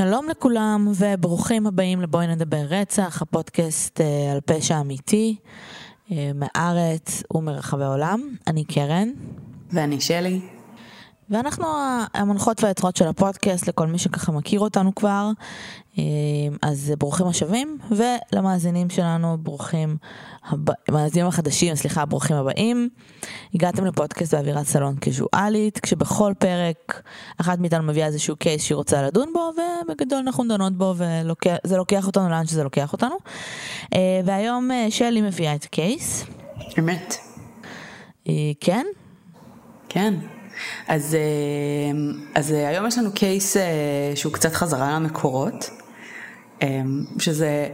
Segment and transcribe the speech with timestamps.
[0.00, 5.36] שלום לכולם וברוכים הבאים לבואי נדבר רצח, הפודקאסט אה, על פשע אמיתי
[6.12, 8.20] אה, מהארץ ומרחבי העולם.
[8.46, 9.08] אני קרן.
[9.70, 10.40] ואני שלי.
[11.30, 11.64] ואנחנו
[12.14, 15.30] המנחות והיוצרות של הפודקאסט לכל מי שככה מכיר אותנו כבר.
[15.98, 16.04] אה,
[16.62, 19.96] אז ברוכים השבים ולמאזינים שלנו ברוכים
[20.88, 22.88] המאזינים החדשים סליחה ברוכים הבאים.
[23.54, 27.02] הגעתם לפודקאסט באווירת סלון קזואלית כשבכל פרק
[27.40, 29.52] אחת מאיתנו מביאה איזשהו קייס שהיא רוצה לדון בו
[29.86, 33.16] ובגדול אנחנו דנות בו וזה לוקח אותנו לאן שזה לוקח אותנו.
[33.94, 36.24] אה, והיום אה, שלי מביאה את הקייס.
[36.78, 37.14] אמת.
[38.60, 38.86] כן?
[39.88, 40.14] כן.
[40.88, 41.16] אז,
[42.34, 43.56] אז היום יש לנו קייס
[44.14, 45.70] שהוא קצת חזרה למקורות.
[47.18, 47.68] שזה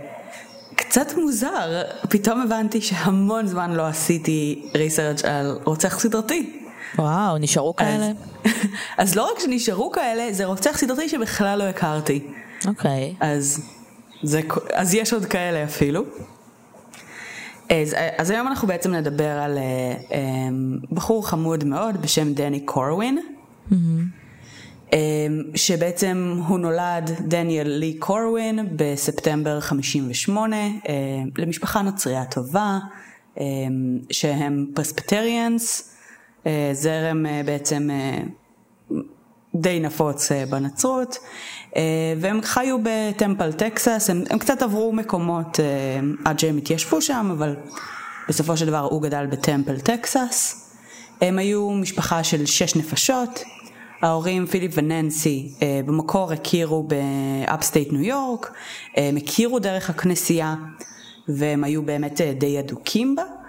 [0.76, 6.60] קצת מוזר, פתאום הבנתי שהמון זמן לא עשיתי ריסרצ' על רוצח סדרתי.
[6.98, 8.10] וואו, נשארו כאלה?
[8.98, 12.20] אז לא רק שנשארו כאלה, זה רוצח סדרתי שבכלל לא הכרתי.
[12.66, 13.14] אוקיי.
[13.14, 13.24] Okay.
[13.24, 13.60] אז,
[14.22, 14.40] זה,
[14.72, 16.04] אז יש עוד כאלה אפילו.
[17.68, 19.58] אז, אז היום אנחנו בעצם נדבר על
[20.08, 23.18] um, בחור חמוד מאוד בשם דני קורווין.
[23.18, 23.74] Mm-hmm.
[24.92, 30.72] אמ, שבעצם הוא נולד דניאל לי קורווין בספטמבר 58 אמ,
[31.38, 32.78] למשפחה נוצריה טובה
[33.40, 35.96] אמ, שהם Presbyterians,
[36.46, 38.18] אה, זרם אה, בעצם אה,
[39.60, 41.18] די נפוץ בנצרות.
[42.20, 45.60] והם חיו בטמפל טקסס, הם, הם קצת עברו מקומות
[46.24, 47.56] עד שהם התיישבו שם אבל
[48.28, 50.66] בסופו של דבר הוא גדל בטמפל טקסס.
[51.20, 53.42] הם היו משפחה של שש נפשות,
[54.02, 56.88] ההורים פיליפ וננסי אה, במקור הכירו
[57.46, 58.52] ב upstate ניו יורק,
[58.96, 60.54] הם הכירו דרך הכנסייה
[61.28, 63.22] והם היו באמת אה, די אדוקים בה.
[63.22, 63.45] אה,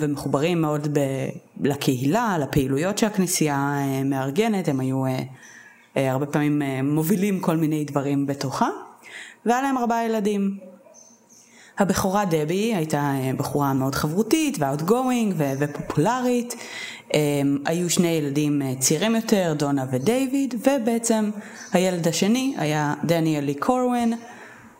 [0.00, 1.28] ומחוברים מאוד ב-
[1.60, 5.04] לקהילה, לפעילויות שהכנסייה מארגנת, הם היו
[5.96, 8.68] הרבה פעמים מובילים כל מיני דברים בתוכה
[9.46, 10.58] והיה להם ארבעה ילדים.
[11.78, 16.54] הבכורה דבי הייתה בחורה מאוד חברותית ו outgoing ופופולרית
[17.64, 21.30] היו שני ילדים אה, צעירים יותר, דונה ודייוויד, ובעצם
[21.72, 24.12] הילד השני היה דניאל לי קורווין,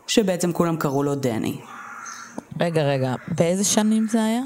[0.07, 1.57] שבעצם כולם קראו לו דני.
[2.59, 4.41] רגע, רגע, באיזה שנים זה היה?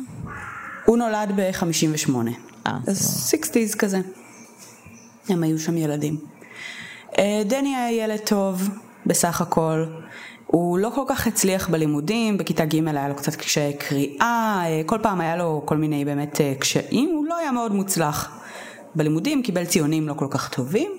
[0.86, 2.14] הוא נולד ב-58.
[2.68, 4.00] אה, אז 60's כזה.
[5.30, 6.18] הם היו שם ילדים.
[7.18, 8.70] אה, דני היה ילד טוב,
[9.06, 9.86] בסך הכל.
[10.47, 14.97] הוא לא כל כך הצליח בלימודים, בכיתה ג' היה לו קצת קשיי קריאה, אה, כל
[15.02, 18.39] פעם היה לו כל מיני באמת קשיים, הוא לא היה מאוד מוצלח
[18.96, 20.92] בלימודים, קיבל ציונים לא כל כך טובים,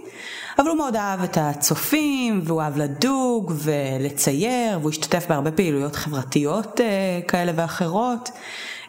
[0.58, 6.80] אבל הוא מאוד אהב את הצופים, והוא אהב לדוג ולצייר, והוא השתתף בהרבה פעילויות חברתיות
[6.80, 8.30] אה, כאלה ואחרות.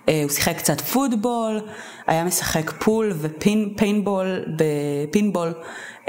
[0.06, 1.62] הוא שיחק קצת פוטבול,
[2.08, 5.54] היה משחק pool ו pinball, ב pinball,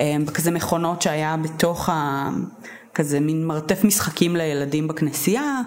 [0.01, 2.29] בכזה מכונות שהיה בתוך ה...
[2.95, 5.61] כזה מין מרתף משחקים לילדים בכנסייה.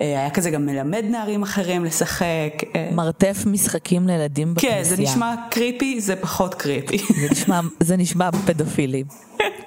[0.00, 2.52] אה, היה כזה גם מלמד נערים אחרים לשחק.
[2.76, 2.88] אה.
[2.92, 4.76] מרתף משחקים לילדים בכנסייה.
[4.76, 6.98] כן, זה נשמע creepy, זה פחות creepy.
[6.98, 9.04] זה נשמע, זה נשמע פדופילי,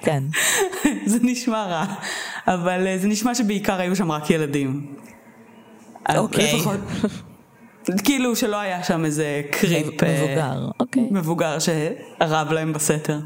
[0.00, 0.22] כן.
[1.06, 1.84] זה נשמע רע,
[2.46, 4.94] אבל אה, זה נשמע שבעיקר היו שם רק ילדים.
[6.16, 6.56] אוקיי.
[6.56, 6.80] לפחות,
[8.04, 9.86] כאילו שלא היה שם איזה קריפ.
[9.86, 11.08] מבוגר, אוקיי.
[11.10, 13.18] מבוגר שארב להם בסתר.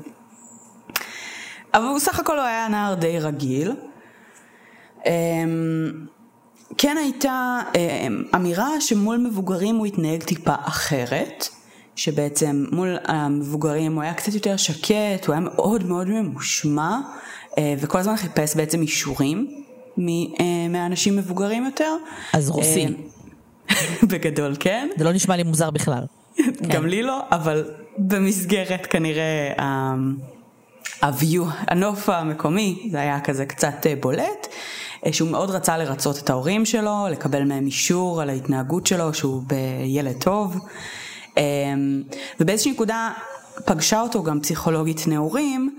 [1.75, 3.73] אבל הוא סך הכל הוא היה נער די רגיל.
[6.79, 11.49] כן הייתה אמ, אמירה שמול מבוגרים הוא התנהג טיפה אחרת,
[11.97, 16.99] שבעצם מול המבוגרים הוא היה קצת יותר שקט, הוא היה מאוד מאוד ממושמע,
[17.59, 19.63] אה, וכל הזמן חיפש בעצם אישורים
[19.99, 21.97] אה, מהאנשים מבוגרים יותר.
[22.33, 22.87] אז רוסי.
[23.71, 23.77] אה,
[24.11, 24.89] בגדול, כן.
[24.99, 26.03] זה לא נשמע לי מוזר בכלל.
[26.73, 26.89] גם כן.
[26.89, 27.65] לי לא, אבל
[27.99, 29.53] במסגרת כנראה...
[31.03, 34.57] הוויו, הנוף המקומי, זה היה כזה קצת אה, בולט, אה,
[35.13, 40.17] שהוא מאוד רצה לרצות את ההורים שלו, לקבל מהם אישור על ההתנהגות שלו, שהוא בילד
[40.21, 40.57] טוב.
[41.39, 41.43] אה,
[42.41, 43.13] ובאיזושהי נקודה
[43.65, 45.79] פגשה אותו גם פסיכולוגית נעורים,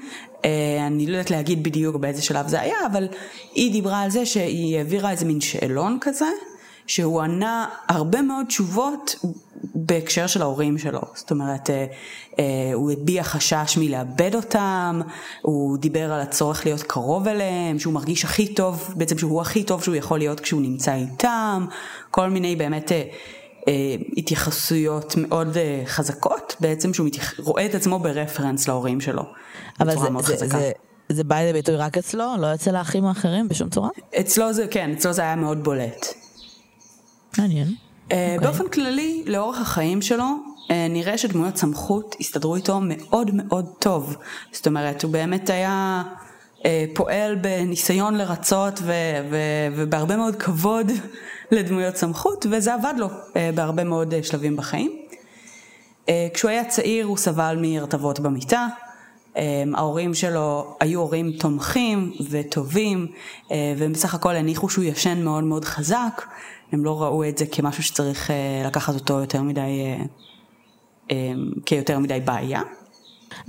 [0.88, 3.08] אני לא יודעת להגיד בדיוק באיזה שלב זה היה, אבל
[3.56, 6.26] היא דיברה על זה שהיא העבירה איזה מין שאלון כזה,
[6.90, 9.16] שהוא ענה הרבה מאוד תשובות
[9.76, 11.86] בהקשר של ההורים שלו, זאת אומרת, אה,
[12.40, 12.44] אה,
[12.74, 15.02] הוא הביע חשש מלאבד אותם,
[15.42, 19.84] הוא דיבר על הצורך להיות קרוב אליהם, שהוא מרגיש הכי טוב, בעצם שהוא הכי טוב
[19.84, 21.66] שהוא יכול להיות כשהוא נמצא איתם,
[22.12, 23.04] כל מיני באמת אה,
[24.18, 27.40] התייחסויות מאוד חזקות, בעצם שהוא מתייח...
[27.40, 29.24] רואה את עצמו ברפרנס להורים שלו.
[29.80, 30.72] אבל זה, זה, זה,
[31.10, 32.26] זה בא לידי ביטוי רק אצלו?
[32.40, 33.90] לא אצל האחים האחרים בשום צורה?
[34.20, 36.29] אצלו זה, כן, אצלו זה היה מאוד בולט.
[37.40, 37.68] מעניין.
[37.68, 37.90] Okay.
[38.12, 38.48] אה, אוקיי.
[38.48, 40.26] באופן כללי, לאורך החיים שלו,
[40.72, 44.16] אה, נראה שדמויות סמכות הסתדרו איתו מאוד מאוד טוב.
[44.52, 46.04] זאת אומרת, הוא באמת היה
[46.66, 48.92] אה, פועל בניסיון לרצות ו-
[49.32, 50.92] ו- ובהרבה מאוד כבוד
[51.52, 53.08] לדמויות סמכות, וזה עבד לו
[53.56, 54.92] בהרבה מאוד שלבים בחיים.
[56.34, 58.68] כשהוא היה צעיר הוא סבל מהרטבות במיטה,
[59.76, 63.08] ההורים שלו היו הורים תומכים וטובים,
[63.50, 66.22] והם בסך הכל הניחו שהוא ישן מאוד מאוד חזק,
[66.72, 68.36] הם לא ראו את זה כמשהו שצריך אה,
[68.66, 69.98] לקחת אותו יותר מדי, אה,
[71.12, 71.32] אה,
[71.66, 72.62] כיותר מדי בעיה.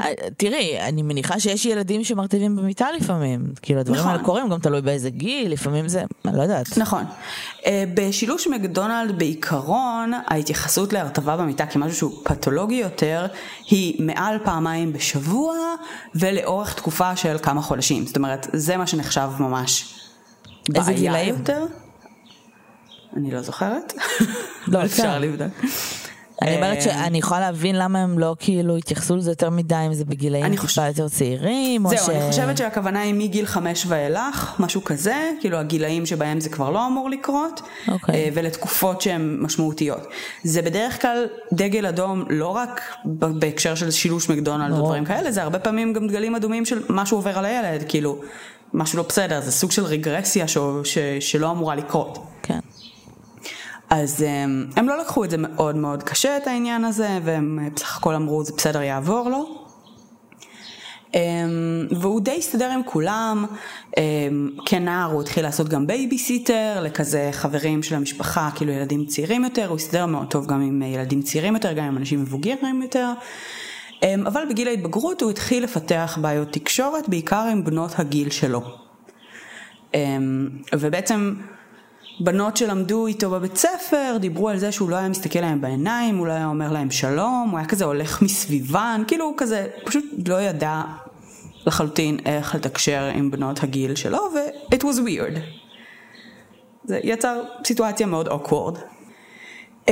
[0.00, 0.06] אה,
[0.36, 3.44] תראי, אני מניחה שיש ילדים שמרטיבים במיטה לפעמים.
[3.62, 4.12] כאילו, הדברים נכון.
[4.12, 6.78] האלה קורים, גם תלוי באיזה גיל, לפעמים זה, אני לא יודעת.
[6.78, 7.04] נכון.
[7.94, 13.26] בשילוש מקדונלד בעיקרון, ההתייחסות להרטבה במיטה כמשהו שהוא פתולוגי יותר,
[13.70, 15.54] היא מעל פעמיים בשבוע
[16.14, 18.06] ולאורך תקופה של כמה חודשים.
[18.06, 19.94] זאת אומרת, זה מה שנחשב ממש
[20.74, 21.34] איזה בעיה גילאים?
[21.34, 21.66] יותר.
[23.16, 23.92] אני לא זוכרת.
[24.66, 25.18] לא, אפשר בסדר.
[25.18, 25.52] לבדוק.
[26.42, 29.94] אני אומרת אה, שאני יכולה להבין למה הם לא כאילו התייחסו לזה יותר מדי, אם
[29.94, 32.00] זה בגילאים אני טיפה יותר צעירים, או ש...
[32.00, 36.70] זהו, אני חושבת שהכוונה היא מגיל חמש ואילך, משהו כזה, כאילו הגילאים שבהם זה כבר
[36.70, 38.14] לא אמור לקרות, אוקיי.
[38.14, 40.06] אה, ולתקופות שהן משמעותיות.
[40.44, 44.84] זה בדרך כלל דגל אדום לא רק בהקשר של שילוש מקדונלד או.
[44.84, 48.18] דברים כאלה, זה הרבה פעמים גם דגלים אדומים של משהו עובר על הילד, כאילו,
[48.74, 52.18] משהו לא בסדר, זה סוג של רגרסיה ש- ש- שלא אמורה לקרות.
[52.42, 52.58] כן.
[53.90, 57.68] אז הם, הם לא לקחו את זה מאוד מאוד קשה את העניין הזה, והם אה,
[57.76, 59.60] בסך הכל אמרו זה בסדר יעבור לו.
[61.14, 63.46] אמ, והוא די הסתדר עם כולם,
[63.96, 69.68] אמ, כנער הוא התחיל לעשות גם בייביסיטר לכזה חברים של המשפחה, כאילו ילדים צעירים יותר,
[69.68, 73.12] הוא הסתדר מאוד טוב גם עם אה, ילדים צעירים יותר, גם עם אנשים מבוגרים יותר.
[74.02, 78.62] אמ, אבל בגיל ההתבגרות הוא התחיל לפתח בעיות תקשורת, בעיקר עם בנות הגיל שלו.
[79.94, 81.34] אמ, ובעצם
[82.20, 86.26] בנות שלמדו איתו בבית ספר דיברו על זה שהוא לא היה מסתכל להם בעיניים, הוא
[86.26, 90.42] לא היה אומר להם שלום, הוא היה כזה הולך מסביבן, כאילו הוא כזה פשוט לא
[90.42, 90.82] ידע
[91.66, 95.38] לחלוטין איך לתקשר עם בנות הגיל שלו, ו- it was weird.
[96.84, 98.76] זה יצר סיטואציה מאוד awkward.
[99.86, 99.90] Um,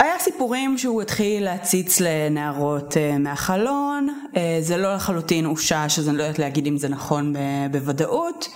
[0.00, 6.16] היה סיפורים שהוא התחיל להציץ לנערות uh, מהחלון, uh, זה לא לחלוטין אושש, אז אני
[6.16, 7.34] לא יודעת להגיד אם זה נכון
[7.70, 8.48] בוודאות.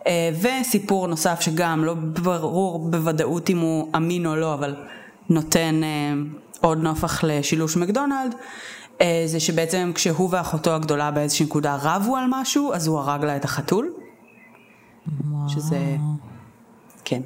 [0.00, 0.04] Uh,
[0.40, 4.74] וסיפור נוסף שגם לא ברור בוודאות אם הוא אמין או לא, אבל
[5.28, 5.80] נותן
[6.60, 8.34] עוד נופח לשילוש מקדונלד,
[9.26, 13.44] זה שבעצם כשהוא ואחותו הגדולה באיזושהי נקודה רבו על משהו, אז הוא הרג לה את
[13.44, 13.92] החתול.
[15.48, 15.78] שזה...
[17.04, 17.20] כן.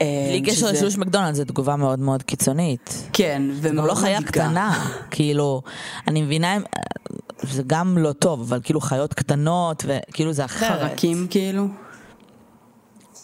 [0.00, 0.06] בלי
[0.38, 3.08] אה, קשר שזה- לשימוש מקדונלד, זו תגובה מאוד מאוד קיצונית.
[3.12, 4.30] כן, גם ומאוד לא חיה מדאיגה.
[4.32, 5.62] קטנה, כאילו,
[6.08, 6.56] אני מבינה,
[7.42, 10.80] זה גם לא טוב, אבל כאילו חיות קטנות, וכאילו זה אחרת.
[10.90, 11.66] חרקים כאילו.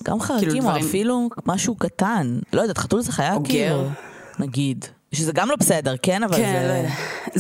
[0.04, 2.38] גם חרקים, או דברים- אפילו משהו קטן.
[2.52, 3.44] לא יודעת, חתול זה חיה או.
[3.44, 3.84] כאילו,
[4.38, 4.84] נגיד.
[5.12, 6.22] שזה גם לא בסדר, כן?
[6.22, 6.82] אבל כן, זה...
[6.84, 6.88] לא.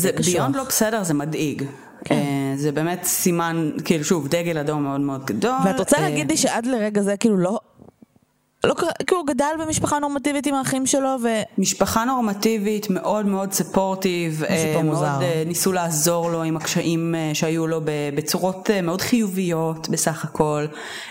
[0.00, 0.34] זה קשוח.
[0.34, 1.64] ביונד לא בסדר, זה מדאיג.
[2.04, 2.14] כן.
[2.14, 2.20] אה,
[2.56, 5.52] זה באמת סימן, כאילו שוב, דגל אדום מאוד מאוד גדול.
[5.64, 7.58] ואת רוצה אה, להגיד לי שעד לרגע זה כאילו לא...
[8.66, 11.28] לא קרה, כאילו הוא גדל במשפחה נורמטיבית עם האחים שלו, ו...
[11.58, 15.22] משפחה נורמטיבית, מאוד מאוד ספורטיב, אה, מאוד מוזר.
[15.22, 17.80] אה, ניסו לעזור לו עם הקשיים אה, שהיו לו
[18.14, 20.66] בצורות אה, מאוד חיוביות בסך הכל.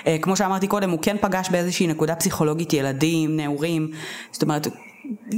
[0.08, 3.92] אה, כמו שאמרתי קודם, הוא כן פגש באיזושהי נקודה פסיכולוגית ילדים, נעורים,
[4.32, 4.68] זאת אומרת,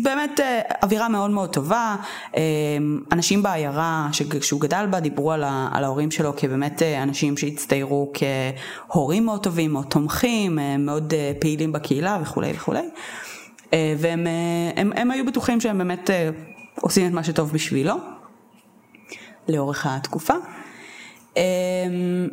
[0.01, 1.95] באמת אה, אווירה מאוד מאוד טובה.
[2.37, 2.41] אה,
[3.11, 4.09] אנשים בעיירה
[4.41, 8.11] שהוא גדל בה דיברו על, ההורים שלו כבאמת אה, אנשים שהצטיירו
[8.87, 12.89] כהורים מאוד טובים, מאוד תומכים, מאוד פעילים בקהילה וכולי וכולי.
[13.97, 14.27] והם
[14.75, 16.09] הם, הם היו בטוחים שהם באמת
[16.81, 17.95] עושים את מה שטוב בשבילו
[19.47, 20.33] לאורך התקופה.
[21.37, 22.27] אמ,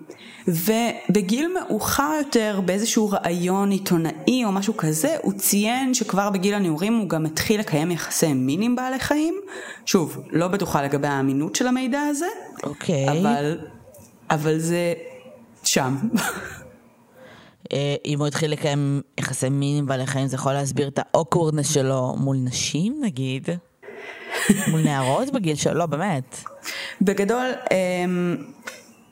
[0.48, 7.08] ובגיל מאוחר יותר באיזשהו ראיון עיתונאי או משהו כזה הוא ציין שכבר בגיל הנעורים הוא
[7.08, 9.34] גם התחיל לקיים יחסי מין עם בעלי חיים
[9.86, 12.26] שוב לא בטוחה לגבי האמינות של המידע הזה
[12.62, 13.20] אוקיי.
[13.20, 13.58] אבל
[14.30, 14.94] אבל זה
[15.64, 15.96] שם
[17.72, 21.05] אה, אם הוא התחיל לקיים יחסי מין עם בעלי חיים, זה יכול להסביר את ה
[21.05, 23.48] awkwardness שלו מול נשים, נגיד?
[24.70, 25.74] מול נערות בגיל שלו?
[25.74, 26.44] לא, באמת.
[27.02, 28.36] בגדול, אמ,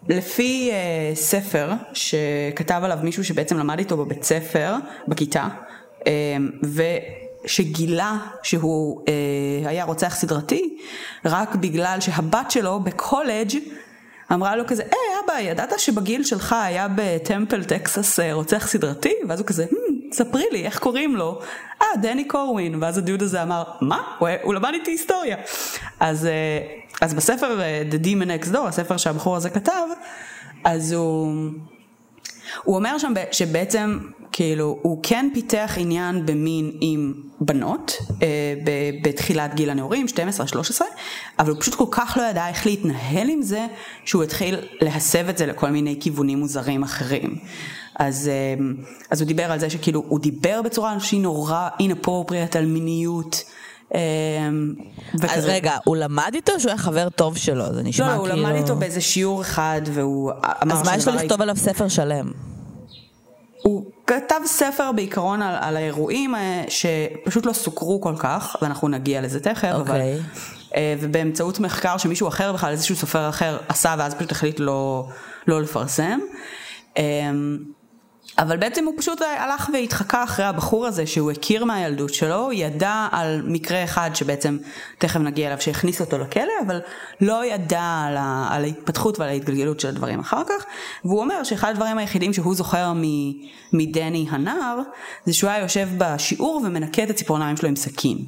[0.09, 4.75] לפי אה, ספר שכתב עליו מישהו שבעצם למד איתו בבית ספר,
[5.09, 5.49] בכיתה,
[6.07, 6.51] אמ,
[7.45, 9.13] ושגילה שהוא אה,
[9.71, 10.77] היה רוצח סדרתי,
[11.25, 13.51] רק בגלל שהבת שלו בקולג'
[14.33, 19.13] אמרה לו כזה, היי אבא, ידעת שבגיל שלך היה בטמפל טקסס אה, רוצח סדרתי?
[19.29, 21.41] ואז הוא כזה, "Hmm, ספרי לי, איך קוראים לו?
[21.83, 22.83] אה, דני קורווין.
[22.83, 24.03] ואז הדיוד הזה אמר, מה?
[24.19, 25.37] הוא, הוא למד איתי היסטוריה.
[26.01, 26.31] אז, אה,
[27.01, 29.87] אז בספר אה, The Demon Next Door, הספר שהבחור הזה כתב,
[30.65, 31.35] אז הוא...
[32.65, 33.99] הוא אומר שם שבעצם
[34.39, 37.93] כאילו, הוא כן פיתח עניין במין עם בנות
[38.23, 40.07] אה, ב- בתחילת גיל הנעורים,
[40.79, 40.83] 12-13,
[41.39, 43.67] אבל הוא פשוט כל כך לא ידע איך להתנהל עם זה,
[44.05, 47.39] שהוא התחיל להסב את זה לכל מיני כיוונים מוזרים אחרים.
[47.99, 48.65] אז, אה,
[49.11, 53.45] אז הוא דיבר על זה שכאילו, הוא דיבר בצורה שהיא נורא inappropriate על מיניות.
[53.95, 54.01] אה,
[55.15, 55.53] אז וכזה.
[55.53, 57.75] רגע, הוא למד איתו שהוא היה חבר טוב שלו?
[57.75, 58.27] זה נשמע לא, כאילו...
[58.27, 61.57] לא, הוא למד איתו באיזה שיעור אחד והוא אמר אז מה יש לו לכתוב עליו
[61.57, 62.33] ספר שלם?
[63.63, 69.21] הוא כתב ספר בעיקרון על, על האירועים אה, שפשוט לא סוקרו כל כך, ואנחנו נגיע
[69.21, 69.81] לזה תכף, אבל...
[69.81, 70.19] אוקיי.
[70.77, 75.09] אה, ובאמצעות מחקר שמישהו אחר בכלל, איזשהו סופר אחר עשה ואז פשוט החליט לא,
[75.47, 76.19] לא לפרסם.
[78.39, 83.43] אבל בעצם הוא פשוט הלך והתחקה אחרי הבחור הזה שהוא הכיר מהילדות שלו, ידע על
[83.45, 84.59] מקרה אחד שבעצם
[84.99, 86.81] תכף נגיע אליו שהכניס אותו לכלא, אבל
[87.21, 90.65] לא ידע על, ה, על ההתפתחות ועל ההתגלגלות של הדברים אחר כך,
[91.05, 92.93] והוא אומר שאחד הדברים היחידים שהוא זוכר
[93.73, 94.81] מדני הנער,
[95.25, 98.19] זה שהוא היה יושב בשיעור ומנקה את הציפורניים שלו עם סכין.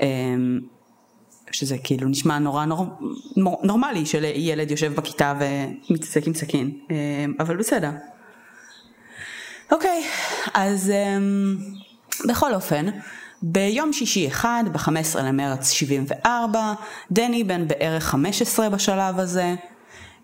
[0.00, 0.60] אמ,
[1.52, 2.86] שזה כאילו נשמע נורא נור,
[3.36, 5.34] נור, נורמלי שילד יושב בכיתה
[5.90, 7.90] ומתעסק עם סכין, אמ, אבל בסדר.
[9.72, 10.04] אוקיי,
[10.54, 12.86] אז um, בכל אופן,
[13.42, 16.72] ביום שישי אחד, ב-15 למרץ 74,
[17.10, 19.54] דני בן בערך 15 בשלב הזה,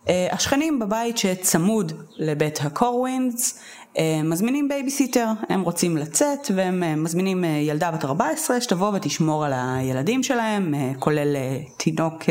[0.04, 3.60] אה, השכנים בבית שצמוד לבית הקורווינס
[3.94, 9.52] אה, מזמינים בייביסיטר, הם רוצים לצאת והם אה, מזמינים ילדה בת 14 שתבוא ותשמור על
[9.56, 11.36] הילדים שלהם, כולל
[11.76, 12.22] תינוק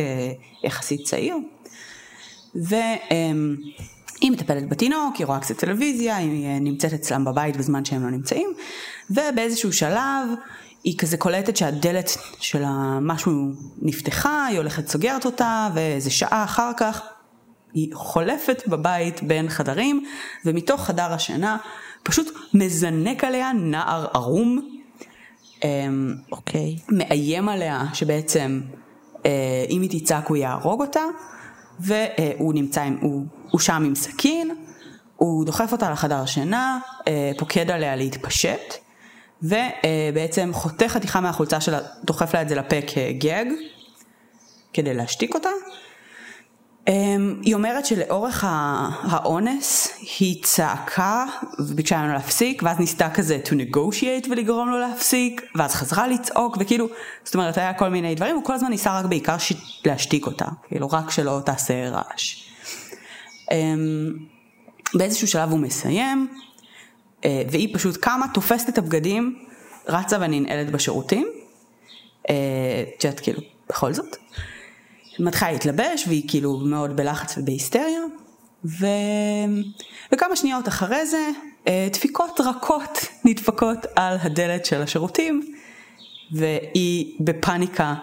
[0.64, 1.38] יחסית צעיר.
[2.56, 2.76] ו...
[4.22, 8.50] היא מטפלת בתינוק, היא רואה קצת טלוויזיה, היא נמצאת אצלם בבית בזמן שהם לא נמצאים,
[9.10, 10.28] ובאיזשהו שלב
[10.84, 17.02] היא כזה קולטת שהדלת של המשהו נפתחה, היא הולכת סוגרת אותה, ואיזה שעה אחר כך
[17.74, 20.06] היא חולפת בבית בין חדרים,
[20.46, 21.58] ומתוך חדר השינה
[22.04, 24.78] פשוט מזנק עליה נער ערום.
[26.32, 26.76] אוקיי.
[26.78, 26.96] Okay.
[26.96, 28.62] מאיים עליה שבעצם
[29.26, 31.04] אה, אם היא תצעק הוא יהרוג אותה,
[31.80, 34.52] והוא נמצא עם, הוא, הוא שם עם סכין,
[35.16, 38.74] הוא דוחף אותה לחדר שינה, אה, פוקד עליה להתפשט,
[39.42, 43.46] ובעצם חותך חתיכה מהחולצה שלה, דוחף לה את זה לפה כגג,
[44.74, 45.50] כדי להשתיק אותה.
[47.42, 49.88] היא אומרת שלאורך האונס
[50.20, 51.26] היא צעקה
[51.60, 56.88] וביקשה ממנו להפסיק ואז ניסתה כזה to negotiate ולגרום לו להפסיק ואז חזרה לצעוק וכאילו
[57.24, 59.54] זאת אומרת היה כל מיני דברים הוא כל הזמן ניסה רק בעיקר ש...
[59.86, 62.44] להשתיק אותה כאילו רק שלא תעשה רעש.
[64.94, 66.28] באיזשהו שלב הוא מסיים
[67.26, 69.44] והיא פשוט קמה תופסת את הבגדים
[69.88, 71.28] רצה וננעלת בשירותים.
[72.22, 74.16] את יודעת כאילו בכל זאת.
[75.20, 78.02] מתחילה להתלבש והיא כאילו מאוד בלחץ ובהיסטריה.
[78.66, 78.86] ו...
[80.12, 81.30] וכמה שניות אחרי זה
[81.92, 85.54] דפיקות רכות נדפקות על הדלת של השירותים
[86.32, 87.94] והיא בפאניקה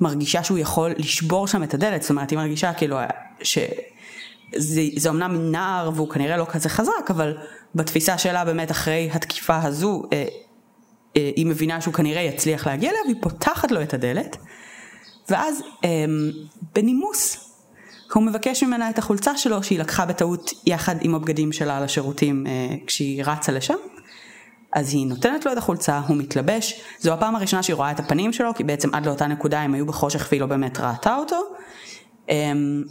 [0.00, 2.02] מרגישה שהוא יכול לשבור שם את הדלת.
[2.02, 2.96] זאת אומרת היא מרגישה כאילו
[3.42, 7.36] שזה אמנם נער והוא כנראה לא כזה חזק אבל
[7.74, 10.02] בתפיסה שלה באמת אחרי התקיפה הזו
[11.14, 14.36] היא מבינה שהוא כנראה יצליח להגיע אליה והיא פותחת לו את הדלת
[15.28, 16.30] ואז אמ,
[16.74, 17.48] בנימוס
[18.12, 22.76] הוא מבקש ממנה את החולצה שלו שהיא לקחה בטעות יחד עם הבגדים שלה לשירותים אה,
[22.86, 23.74] כשהיא רצה לשם.
[24.72, 28.32] אז היא נותנת לו את החולצה, הוא מתלבש, זו הפעם הראשונה שהיא רואה את הפנים
[28.32, 31.36] שלו, כי בעצם עד לאותה נקודה הם היו בחושך והיא לא באמת ראתה אותו.
[32.28, 32.82] אמ,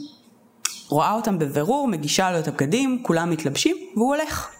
[0.89, 4.51] רואה אותם בבירור, מגישה לו את הבגדים, כולם מתלבשים, והוא הולך.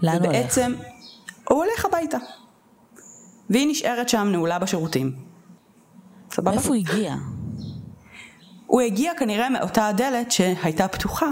[0.00, 0.58] לאן הוא הולך?
[1.48, 2.18] הוא הולך הביתה.
[3.50, 5.35] והיא נשארת שם נעולה בשירותים.
[6.30, 6.50] סבבה?
[6.50, 7.14] מאיפה הוא הגיע?
[8.66, 11.30] הוא הגיע כנראה מאותה הדלת שהייתה פתוחה,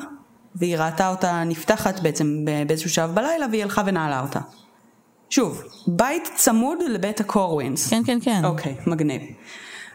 [0.55, 4.41] והיא ראתה אותה נפתחת בעצם באיזשהו שלב בלילה, והיא הלכה ונעלה אותה.
[5.31, 7.91] שוב, בית צמוד לבית הקורווינס.
[7.91, 8.45] כן, כן, כן.
[8.45, 9.23] אוקיי, מגניב.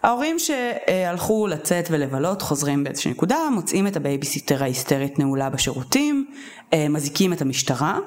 [0.04, 6.32] ההורים שהלכו לצאת ולבלות חוזרים באיזושהי נקודה, מוצאים את הבייביסיטר ההיסטרית נעולה בשירותים,
[6.90, 8.00] מזעיקים את המשטרה,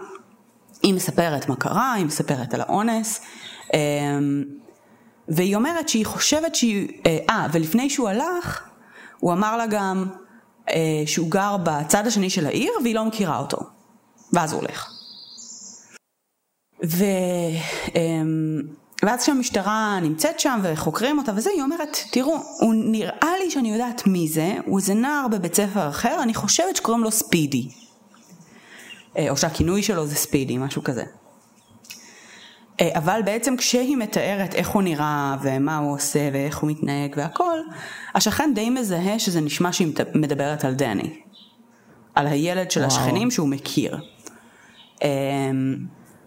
[0.83, 3.21] היא מספרת מה קרה, היא מספרת על האונס,
[5.29, 8.69] והיא אומרת שהיא חושבת שהיא, אה, ולפני שהוא הלך,
[9.19, 10.07] הוא אמר לה גם
[10.69, 13.59] אה, שהוא גר בצד השני של העיר והיא לא מכירה אותו.
[14.33, 14.91] ואז הוא הולך.
[16.85, 17.05] ו...
[17.97, 18.23] אה,
[19.03, 24.07] ואז כשהמשטרה נמצאת שם וחוקרים אותה וזה, היא אומרת, תראו, הוא נראה לי שאני יודעת
[24.07, 27.69] מי זה, הוא איזה נער בבית ספר אחר, אני חושבת שקוראים לו ספידי.
[29.19, 31.05] אה, או שהכינוי שלו זה ספידי, משהו כזה.
[32.83, 37.59] אה, אבל בעצם כשהיא מתארת איך הוא נראה ומה הוא עושה ואיך הוא מתנהג והכל,
[38.15, 41.11] השכן די מזהה שזה נשמע שהיא מדברת על דני.
[42.15, 42.93] על הילד של וואו.
[42.93, 43.99] השכנים שהוא מכיר.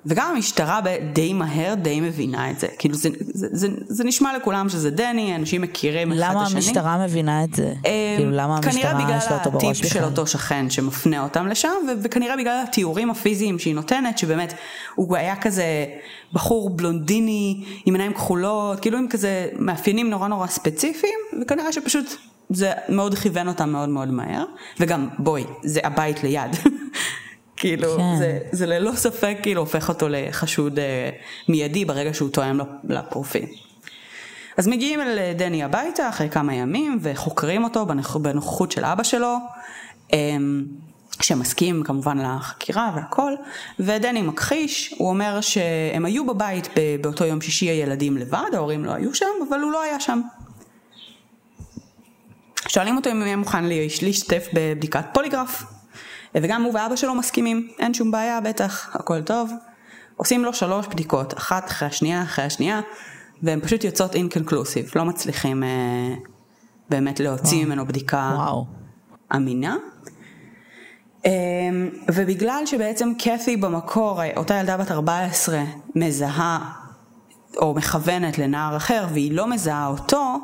[0.05, 0.79] וגם המשטרה
[1.13, 2.67] די מהר די מבינה את זה.
[2.79, 6.39] כאילו זה, זה, זה, זה נשמע לכולם שזה דני, אנשים מכירים אחד את השני.
[6.39, 7.73] למה המשטרה מבינה את זה?
[8.17, 9.61] כאילו למה המשטרה יש לו אותו בראש בכלל?
[9.61, 11.69] כנראה בגלל הטיפ של אותו שכן שמפנה אותם לשם,
[12.03, 14.53] וכנראה בגלל התיאורים הפיזיים שהיא נותנת, שבאמת
[14.95, 15.85] הוא היה כזה
[16.33, 22.15] בחור בלונדיני עם עיניים כחולות, כאילו עם כזה מאפיינים נורא נורא ספציפיים, וכנראה שפשוט
[22.49, 24.43] זה מאוד כיוון אותם מאוד מאוד מהר,
[24.79, 26.51] וגם בואי, זה הבית ליד.
[27.57, 28.15] כאילו, כן.
[28.17, 31.09] זה, זה ללא ספק כאילו הופך אותו לחשוד אה,
[31.49, 32.59] מיידי ברגע שהוא תואם
[32.89, 33.45] לפרופיל.
[34.57, 38.15] אז מגיעים אל אה, דני הביתה אחרי כמה ימים וחוקרים אותו בנוכ...
[38.15, 39.37] בנוכחות של אבא שלו,
[40.13, 40.19] אה,
[41.21, 43.33] שמסכים כמובן לחקירה והכל,
[43.79, 46.69] ודני מכחיש, הוא אומר שהם היו בבית
[47.01, 50.21] באותו יום שישי הילדים לבד, ההורים לא היו שם, אבל הוא לא היה שם.
[52.67, 53.63] שואלים אותו אם הוא יהיה מוכן
[54.01, 55.74] להשתתף בבדיקת פוליגרף.
[56.41, 59.51] וגם הוא ואבא שלו מסכימים, אין שום בעיה, בטח, הכל טוב.
[60.17, 62.81] עושים לו שלוש בדיקות, אחת אחרי השנייה אחרי השנייה,
[63.43, 65.69] והן פשוט יוצאות אינקונקלוסיב, לא מצליחים אה,
[66.89, 67.67] באמת להוציא וואו.
[67.67, 68.65] ממנו בדיקה וואו.
[69.35, 69.75] אמינה.
[71.25, 71.31] אה,
[72.13, 75.63] ובגלל שבעצם קת'י במקור, אותה ילדה בת 14,
[75.95, 76.71] מזהה
[77.57, 80.37] או מכוונת לנער אחר והיא לא מזהה אותו,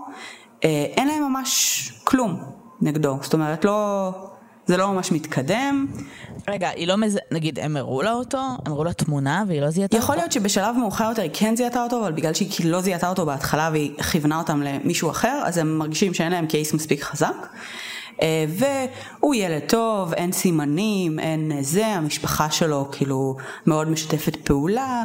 [0.64, 2.44] אה, אין להם ממש כלום
[2.82, 3.18] נגדו.
[3.22, 4.12] זאת אומרת, לא,
[4.66, 5.88] זה לא ממש מתקדם.
[6.48, 7.20] רגע, היא לא מז...
[7.32, 10.04] נגיד, הם הראו לה אותו, הם הראו לה תמונה והיא לא זיהתה אותו?
[10.06, 13.10] יכול להיות שבשלב מאוחר יותר היא כן זיהתה אותו, אבל בגלל שהיא כאילו לא זיהתה
[13.10, 17.48] אותו בהתחלה והיא כיוונה אותם למישהו אחר, אז הם מרגישים שאין להם קייס מספיק חזק.
[18.22, 25.04] אה, והוא ילד טוב, אין סימנים, אין זה, המשפחה שלו כאילו מאוד משתפת פעולה.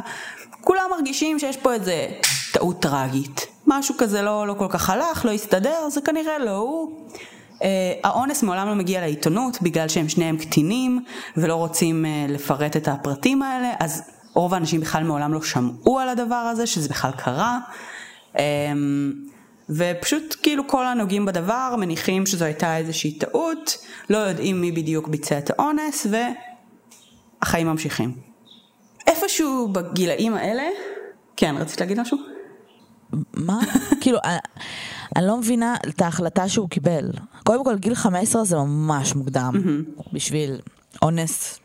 [0.61, 2.07] כולם מרגישים שיש פה איזה
[2.53, 3.47] טעות טראגית.
[3.67, 7.09] משהו כזה לא, לא כל כך הלך, לא הסתדר, זה כנראה לא הוא.
[7.57, 7.63] Uh,
[8.03, 11.03] האונס מעולם לא מגיע לעיתונות בגלל שהם שניהם קטינים
[11.37, 16.09] ולא רוצים uh, לפרט את הפרטים האלה, אז רוב האנשים בכלל מעולם לא שמעו על
[16.09, 17.59] הדבר הזה, שזה בכלל קרה.
[18.33, 18.39] Um,
[19.69, 23.77] ופשוט כאילו כל הנוגעים בדבר מניחים שזו הייתה איזושהי טעות,
[24.09, 26.07] לא יודעים מי בדיוק ביצע את האונס
[27.41, 28.13] והחיים ממשיכים.
[29.07, 30.63] איפשהו בגילאים האלה,
[31.37, 32.17] כן, רצית להגיד משהו?
[33.33, 33.59] מה?
[34.01, 34.19] כאילו,
[35.17, 37.11] אני לא מבינה את ההחלטה שהוא קיבל.
[37.43, 39.53] קודם כל, גיל 15 זה ממש מוקדם
[40.13, 40.59] בשביל
[41.01, 41.59] אונס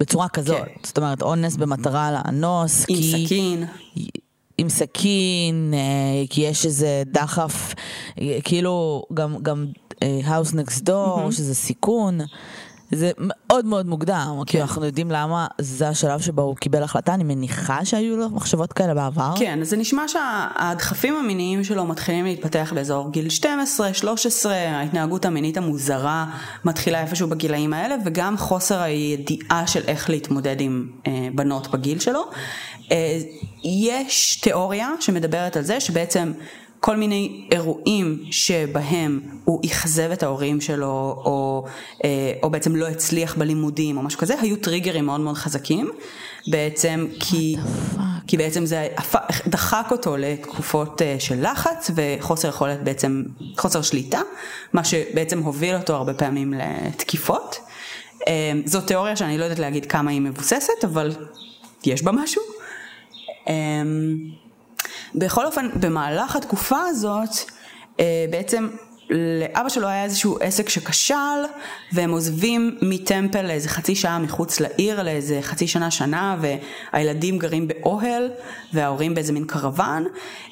[0.00, 0.64] בצורה כזאת.
[0.64, 0.72] כן.
[0.82, 2.86] זאת אומרת, אונס במטרה לאנוס.
[2.88, 3.24] עם כי...
[3.26, 3.64] סכין.
[4.58, 7.74] עם סכין, אה, כי יש איזה דחף,
[8.20, 9.66] אה, כאילו גם, גם
[10.02, 12.18] אה, House Next Door, שזה סיכון.
[12.90, 14.44] זה מאוד מאוד מוקדם, כן.
[14.44, 18.72] כי אנחנו יודעים למה זה השלב שבו הוא קיבל החלטה, אני מניחה שהיו לו מחשבות
[18.72, 19.32] כאלה בעבר.
[19.38, 26.26] כן, זה נשמע שהדחפים המיניים שלו מתחילים להתפתח באזור גיל 12, 13, ההתנהגות המינית המוזרה
[26.64, 32.24] מתחילה איפשהו בגילאים האלה, וגם חוסר הידיעה של איך להתמודד עם אה, בנות בגיל שלו.
[32.92, 33.18] אה,
[33.64, 36.32] יש תיאוריה שמדברת על זה שבעצם
[36.88, 41.64] כל מיני אירועים שבהם הוא אכזב את ההורים שלו, או,
[42.04, 45.90] אה, או בעצם לא הצליח בלימודים או משהו כזה, היו טריגרים מאוד מאוד חזקים,
[46.46, 47.56] בעצם כי,
[48.26, 48.88] כי בעצם זה
[49.46, 53.22] דחק אותו לתקופות אה, של לחץ וחוסר יכולת בעצם,
[53.56, 54.20] חוסר שליטה,
[54.72, 57.58] מה שבעצם הוביל אותו הרבה פעמים לתקיפות.
[58.28, 61.12] אה, זו תיאוריה שאני לא יודעת להגיד כמה היא מבוססת, אבל
[61.84, 62.42] יש בה משהו.
[65.14, 67.30] בכל אופן, במהלך התקופה הזאת,
[68.00, 68.68] אה, בעצם
[69.10, 71.14] לאבא שלו היה איזשהו עסק שכשל,
[71.92, 76.36] והם עוזבים מטמפל לאיזה חצי שעה מחוץ לעיר, לאיזה חצי שנה, שנה,
[76.92, 78.30] והילדים גרים באוהל,
[78.72, 80.06] וההורים באיזה מין קרוון.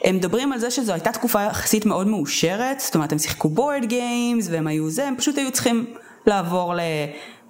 [0.04, 3.84] הם מדברים על זה שזו הייתה תקופה יחסית מאוד מאושרת, זאת אומרת הם שיחקו בורד
[3.84, 5.86] גיימס, והם היו זה, הם פשוט היו צריכים
[6.26, 6.80] לעבור ל...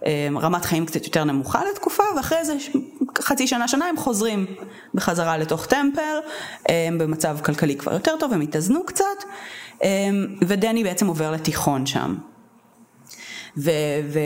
[0.07, 2.57] אמ, רמת חיים קצת יותר נמוכה לתקופה, ואחרי זה
[3.19, 4.47] חצי שנה, שנה הם חוזרים
[4.95, 6.19] בחזרה לתוך טמפל,
[6.69, 9.05] אמ, במצב כלכלי כבר יותר טוב, הם התאזנו קצת,
[9.83, 12.15] אמ, ודני בעצם עובר לתיכון שם.
[13.57, 13.71] ו...
[14.13, 14.21] ו...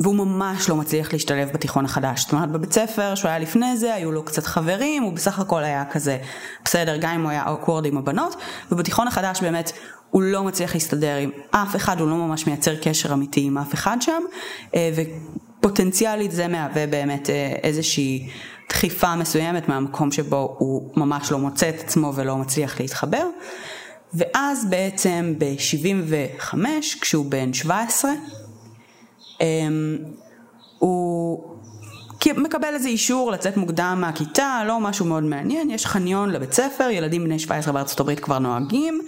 [0.00, 2.20] והוא ממש לא מצליח להשתלב בתיכון החדש.
[2.20, 5.64] זאת אומרת, בבית ספר שהוא היה לפני זה, היו לו קצת חברים, הוא בסך הכל
[5.64, 6.18] היה כזה
[6.64, 8.36] בסדר, גם אם הוא היה אוקוורד עם הבנות,
[8.72, 9.72] ובתיכון החדש באמת
[10.10, 13.74] הוא לא מצליח להסתדר עם אף אחד, הוא לא ממש מייצר קשר אמיתי עם אף
[13.74, 14.22] אחד שם,
[14.74, 14.90] אה,
[15.58, 18.28] ופוטנציאלית זה מהווה באמת אה, איזושהי
[18.68, 23.26] דחיפה מסוימת מהמקום שבו הוא ממש לא מוצא את עצמו ולא מצליח להתחבר.
[24.14, 26.54] ואז בעצם ב-75,
[27.00, 28.10] כשהוא בן 17,
[29.40, 29.98] אמ,
[30.78, 31.44] הוא
[32.36, 37.24] מקבל איזה אישור לצאת מוקדם מהכיתה, לא משהו מאוד מעניין, יש חניון לבית ספר, ילדים
[37.24, 39.00] בני 17 בארצות הברית כבר נוהגים,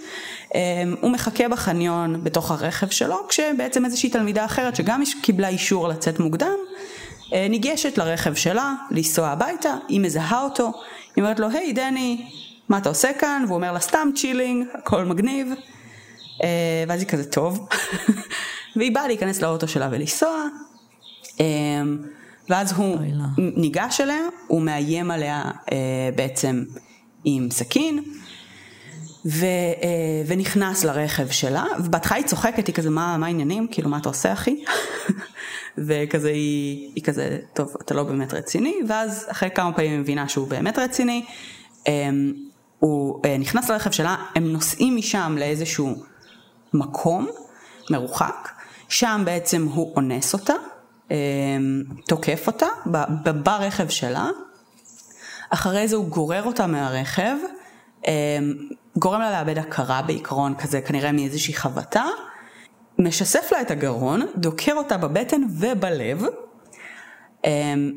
[1.01, 6.57] הוא מחכה בחניון בתוך הרכב שלו, כשבעצם איזושהי תלמידה אחרת שגם קיבלה אישור לצאת מוקדם,
[7.33, 10.71] אה, ניגשת לרכב שלה, לנסוע הביתה, היא מזהה אותו,
[11.15, 12.25] היא אומרת לו, היי דני,
[12.69, 13.43] מה אתה עושה כאן?
[13.45, 15.47] והוא אומר לה, סתם chilling, הכל מגניב.
[16.43, 17.67] אה, ואז היא כזה, טוב.
[18.75, 20.47] והיא באה להיכנס לאוטו שלה ולנסוע.
[21.39, 21.45] אה,
[22.49, 22.97] ואז הוא
[23.37, 25.43] ניגש אליה, הוא מאיים עליה
[26.15, 26.63] בעצם
[27.23, 28.03] עם סכין.
[29.25, 29.45] ו,
[30.27, 33.67] ונכנס לרכב שלה, ובהתחלה היא צוחקת, היא כזה, מה, מה העניינים?
[33.71, 34.63] כאילו, מה אתה עושה אחי?
[35.87, 40.29] וכזה היא, היא כזה, טוב, אתה לא באמת רציני, ואז אחרי כמה פעמים היא מבינה
[40.29, 41.25] שהוא באמת רציני,
[41.85, 42.33] הם,
[42.79, 45.95] הוא אה, נכנס לרכב שלה, הם נוסעים משם לאיזשהו
[46.73, 47.27] מקום
[47.89, 48.49] מרוחק,
[48.89, 50.53] שם בעצם הוא אונס אותה,
[52.07, 52.67] תוקף אותה
[53.43, 54.29] ברכב שלה,
[55.49, 57.35] אחרי זה הוא גורר אותה מהרכב,
[58.97, 62.05] גורם לה לאבד הכרה בעיקרון כזה, כנראה מאיזושהי חבטה,
[62.99, 66.23] משסף לה את הגרון, דוקר אותה בבטן ובלב,
[67.45, 67.91] אמ,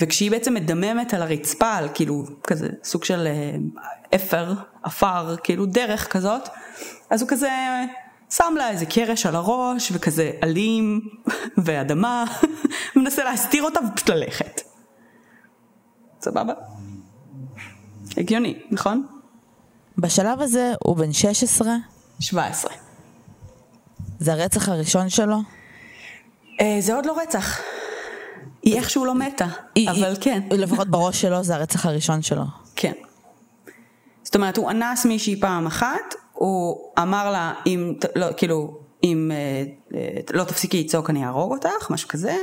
[0.00, 3.56] וכשהיא בעצם מדממת על הרצפה, על כאילו כזה סוג של אה,
[4.14, 6.48] אפר, עפר, כאילו דרך כזאת,
[7.10, 7.50] אז הוא כזה
[8.30, 11.00] שם לה איזה קרש על הראש וכזה אלים
[11.64, 12.24] ואדמה,
[12.96, 14.60] מנסה להסתיר אותה ופשוט ללכת.
[16.20, 16.52] סבבה?
[18.16, 19.06] הגיוני, נכון?
[19.98, 21.68] בשלב הזה הוא בן 16?
[22.20, 22.72] 17.
[24.18, 25.36] זה הרצח הראשון שלו?
[26.60, 27.60] אה, זה עוד לא רצח.
[28.62, 30.42] היא איכשהו לא מתה, היא, אבל היא, כן.
[30.50, 32.42] לפחות בראש שלו זה הרצח הראשון שלו.
[32.76, 32.92] כן.
[34.22, 39.64] זאת אומרת, הוא אנס מישהי פעם אחת, הוא אמר לה, אם, לא, כאילו, אם אה,
[39.98, 42.36] אה, לא תפסיקי לצעוק אני אהרוג אותך, משהו כזה.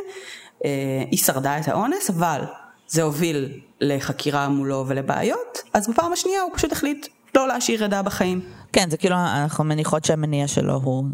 [1.11, 2.41] היא שרדה את האונס, אבל
[2.87, 7.07] זה הוביל לחקירה מולו ולבעיות, אז בפעם השנייה הוא פשוט החליט
[7.39, 8.41] לא להשאיר עדה בחיים.
[8.73, 11.05] כן, זה כאילו, אנחנו מניחות שהמניע שלו הוא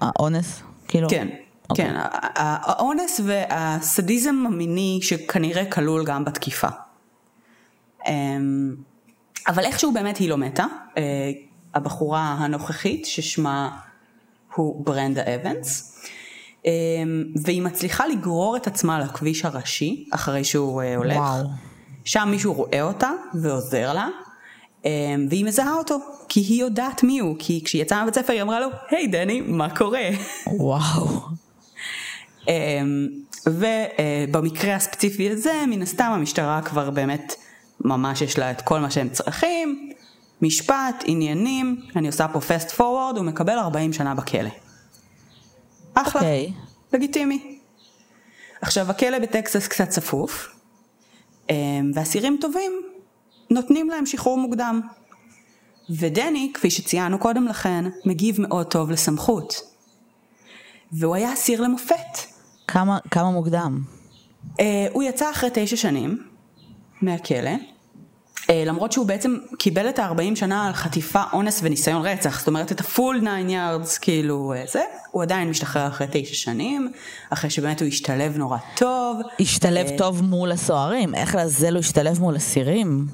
[0.00, 0.62] האונס?
[0.88, 1.08] כאילו...
[1.08, 1.70] כן, okay.
[1.70, 1.84] אוקיי.
[1.84, 1.96] כן,
[2.34, 6.68] האונס והסדיזם המיני שכנראה כלול גם בתקיפה.
[8.08, 8.74] אמ,
[9.48, 10.64] אבל איכשהו באמת היא לא מתה,
[10.98, 11.02] אה,
[11.74, 13.78] הבחורה הנוכחית ששמה
[14.54, 15.98] הוא ברנדה אבנס,
[16.64, 16.70] אמ,
[17.44, 21.16] והיא מצליחה לגרור את עצמה לכביש הראשי אחרי שהוא אה, הולך.
[21.16, 21.44] וואו.
[22.04, 24.08] שם מישהו רואה אותה ועוזר לה,
[25.28, 28.60] והיא מזהה אותו, כי היא יודעת מי הוא, כי כשהיא יצאה מבית ספר היא אמרה
[28.60, 30.08] לו, היי דני, מה קורה?
[30.46, 31.20] וואו.
[32.48, 33.08] אמ,
[33.46, 37.34] ובמקרה הספציפי הזה, מן הסתם המשטרה כבר באמת,
[37.80, 39.92] ממש יש לה את כל מה שהם צריכים,
[40.42, 44.50] משפט, עניינים, אני עושה פה פסט פורוורד, הוא מקבל 40 שנה בכלא.
[45.94, 46.24] אחלה, okay.
[46.24, 46.52] אוקיי.
[46.92, 47.58] לגיטימי.
[48.62, 50.56] עכשיו, הכלא בטקסס קצת צפוף,
[51.50, 52.91] אמ, ואסירים טובים
[53.52, 54.80] נותנים להם שחרור מוקדם.
[55.90, 59.60] ודני, כפי שציינו קודם לכן, מגיב מאוד טוב לסמכות.
[60.92, 62.18] והוא היה אסיר למופת.
[62.66, 63.80] כמה, כמה מוקדם?
[64.48, 64.62] Uh,
[64.92, 66.22] הוא יצא אחרי תשע שנים
[67.02, 67.50] מהכלא,
[68.66, 72.80] למרות שהוא בעצם קיבל את ה-40 שנה על חטיפה, אונס וניסיון רצח, זאת אומרת את
[72.80, 76.92] הפול 9 יארדס, כאילו uh, זה, הוא עדיין משתחרר אחרי תשע שנים,
[77.30, 79.20] אחרי שבאמת הוא השתלב נורא טוב.
[79.40, 83.06] השתלב uh, טוב מול הסוהרים, איך לזה הוא השתלב מול אסירים?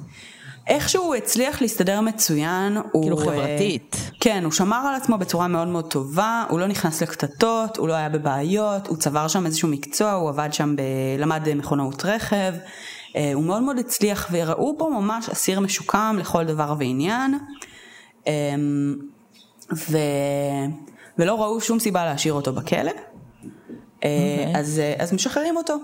[0.67, 2.77] איכשהו הוא הצליח להסתדר מצוין.
[3.01, 4.11] כאילו הוא, חברתית.
[4.19, 7.93] כן, הוא שמר על עצמו בצורה מאוד מאוד טובה, הוא לא נכנס לקטטות, הוא לא
[7.93, 10.81] היה בבעיות, הוא צבר שם איזשהו מקצוע, הוא עבד שם, ב...
[11.19, 12.59] למד מכונאות רכב, אה,
[13.33, 17.37] הוא מאוד מאוד הצליח וראו בו ממש אסיר משוקם לכל דבר ועניין.
[18.27, 18.95] אמ,
[19.75, 19.97] ו...
[21.17, 22.91] ולא ראו שום סיבה להשאיר אותו בכלא.
[24.03, 24.59] אה, אוקיי.
[24.59, 25.75] אז, אה, אז משחררים אותו.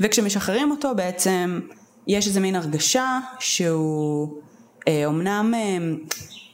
[0.00, 1.60] וכשמשחררים אותו בעצם
[2.06, 4.40] יש איזה מין הרגשה שהוא
[4.88, 5.78] אה, אומנם אה,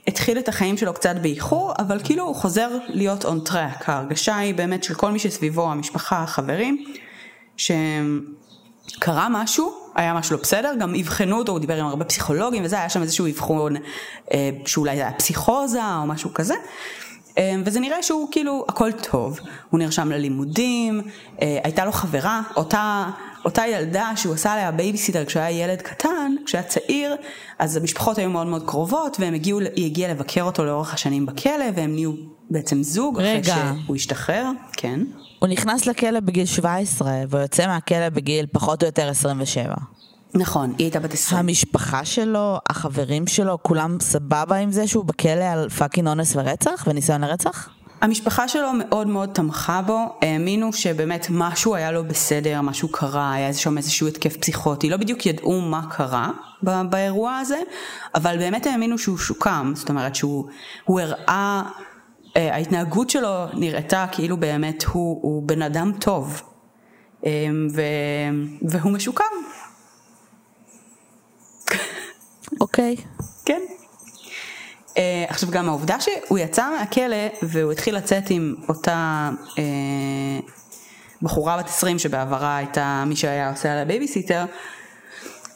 [0.06, 4.54] התחיל את החיים שלו קצת באיחור, אבל כאילו הוא חוזר להיות on track, ההרגשה היא
[4.54, 6.84] באמת של כל מי שסביבו, המשפחה, החברים,
[7.56, 12.78] שקרה משהו, היה משהו לא בסדר, גם אבחנו אותו, הוא דיבר עם הרבה פסיכולוגים וזה,
[12.78, 13.76] היה שם איזשהו אבחון
[14.32, 16.54] אה, שאולי זה היה פסיכוזה או משהו כזה.
[17.38, 19.40] אה, וזה נראה שהוא כאילו הכל טוב,
[19.70, 21.00] הוא נרשם ללימודים,
[21.42, 23.10] אה, הייתה לו חברה, אותה
[23.44, 27.16] אותה ילדה שהוא עשה עליה בייביסיטר כשהוא היה ילד קטן, כשהוא היה צעיר,
[27.58, 31.64] אז המשפחות היו מאוד מאוד קרובות, והם הגיעו, היא הגיעה לבקר אותו לאורך השנים בכלא,
[31.76, 32.12] והם נהיו
[32.50, 33.54] בעצם זוג, רגע.
[33.54, 35.00] אחרי שהוא השתחרר, כן.
[35.38, 39.74] הוא נכנס לכלא בגיל 17, והוא יוצא מהכלא בגיל פחות או יותר 27.
[40.34, 41.38] נכון, היא הייתה בת 20.
[41.40, 47.20] המשפחה שלו, החברים שלו, כולם סבבה עם זה שהוא בכלא על fucking אונס ורצח וניסיון
[47.20, 47.68] לרצח?
[48.00, 53.54] המשפחה שלו מאוד מאוד תמכה בו, האמינו שבאמת משהו היה לא בסדר, משהו קרה, היה
[53.54, 56.30] שם איזשהו התקף פסיכוטי, לא בדיוק ידעו מה קרה
[56.62, 57.58] באירוע הזה,
[58.14, 60.46] אבל באמת האמינו שהוא שוקם, זאת אומרת שהוא
[60.88, 61.62] הראה,
[62.36, 66.42] אה, ההתנהגות שלו נראתה כאילו באמת הוא, הוא בן אדם טוב.
[67.74, 67.82] ו...
[68.62, 69.24] והוא משוקם.
[72.60, 72.96] אוקיי.
[73.44, 73.60] כן.
[74.88, 74.94] אה,
[75.28, 79.58] עכשיו גם העובדה שהוא יצא מהכלא והוא התחיל לצאת עם אותה אה,
[81.22, 84.44] בחורה בת 20 שבעברה הייתה מי שהיה עושה עליה בייביסיטר,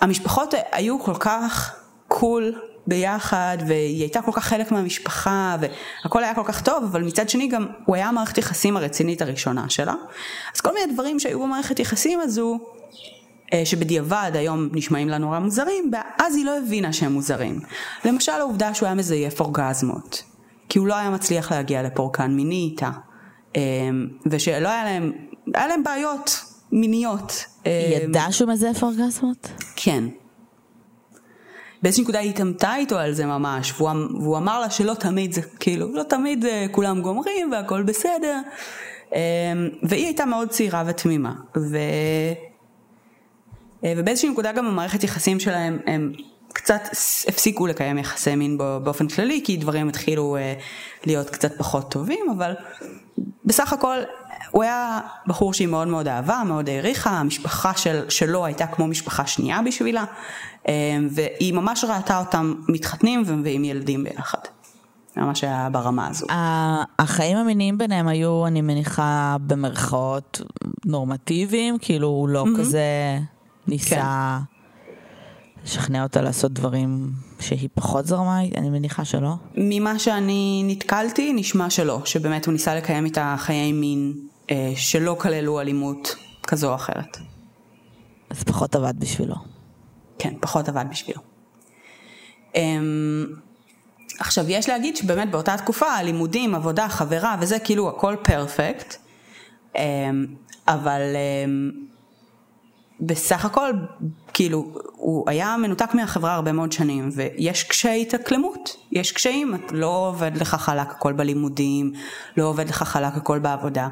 [0.01, 1.77] המשפחות היו כל כך
[2.09, 2.55] קול
[2.87, 5.57] ביחד והיא הייתה כל כך חלק מהמשפחה
[6.03, 9.69] והכל היה כל כך טוב אבל מצד שני גם הוא היה המערכת יחסים הרצינית הראשונה
[9.69, 9.95] שלה
[10.55, 12.59] אז כל מיני דברים שהיו במערכת יחסים הזו
[13.65, 17.61] שבדיעבד היום נשמעים לה נורא מוזרים, ואז היא לא הבינה שהם מוזרים.
[18.05, 20.23] למשל העובדה שהוא היה מזייף אורגזמות,
[20.69, 22.91] כי הוא לא היה מצליח להגיע לפורקן מיני איתה,
[23.57, 23.63] אה,
[24.27, 25.13] ושלא היה להם,
[25.55, 27.45] היה להם בעיות מיניות.
[27.67, 29.49] אה, היא ידעה שהוא מזייף אורגזמות?
[29.77, 30.05] כן.
[31.83, 35.33] באיזושהי נקודה היא התעמתה איתו על זה ממש, והוא, אמ-, והוא אמר לה שלא תמיד
[35.33, 38.41] זה, כאילו, לא תמיד זה כולם גומרים והכל בסדר.
[39.83, 41.35] והיא הייתה מאוד צעירה ותמימה.
[41.57, 41.79] ו...
[43.85, 46.13] אה, ובאיזושהי נקודה גם המערכת יחסים שלהם הם
[46.53, 46.81] קצת
[47.29, 50.55] הפסיקו לקיים יחסי מין באופן כללי כי דברים התחילו אה,
[51.07, 52.55] להיות קצת פחות טובים אבל
[53.45, 53.97] בסך הכל
[54.51, 59.27] הוא היה בחור שהיא מאוד מאוד אהבה, מאוד העריכה, המשפחה של, שלו הייתה כמו משפחה
[59.27, 60.05] שנייה בשבילה
[60.69, 60.75] אה,
[61.11, 64.39] והיא ממש ראתה אותם מתחתנים ומביאים ילדים ביחד.
[65.17, 66.27] ממש היה ברמה הזו.
[66.99, 70.41] החיים המיניים ביניהם היו, אני מניחה, במרכאות
[70.85, 72.59] נורמטיביים, כאילו הוא לא mm-hmm.
[72.59, 72.83] כזה...
[73.69, 74.57] ניסה כן.
[75.65, 79.35] לשכנע אותה לעשות דברים שהיא פחות זרמה, אני מניחה שלא.
[79.55, 84.13] ממה שאני נתקלתי, נשמע שלא, שבאמת הוא ניסה לקיים איתה חיי מין
[84.51, 87.19] אה, שלא כללו אלימות כזו או אחרת.
[88.31, 89.35] אז פחות עבד בשבילו.
[90.19, 91.21] כן, פחות עבד בשבילו.
[92.57, 92.63] אה,
[94.19, 98.97] עכשיו יש להגיד שבאמת באותה תקופה הלימודים, עבודה, חברה וזה כאילו הכל פרפקט,
[99.77, 100.11] אה,
[100.69, 101.45] אבל אה,
[103.01, 103.73] בסך הכל,
[104.35, 110.37] כאילו, הוא היה מנותק מהחברה הרבה מאוד שנים, ויש קשיי התאקלמות, יש קשיים, לא עובד
[110.37, 111.93] לך חלק הכל בלימודים,
[112.37, 113.89] לא עובד לך חלק הכל בעבודה.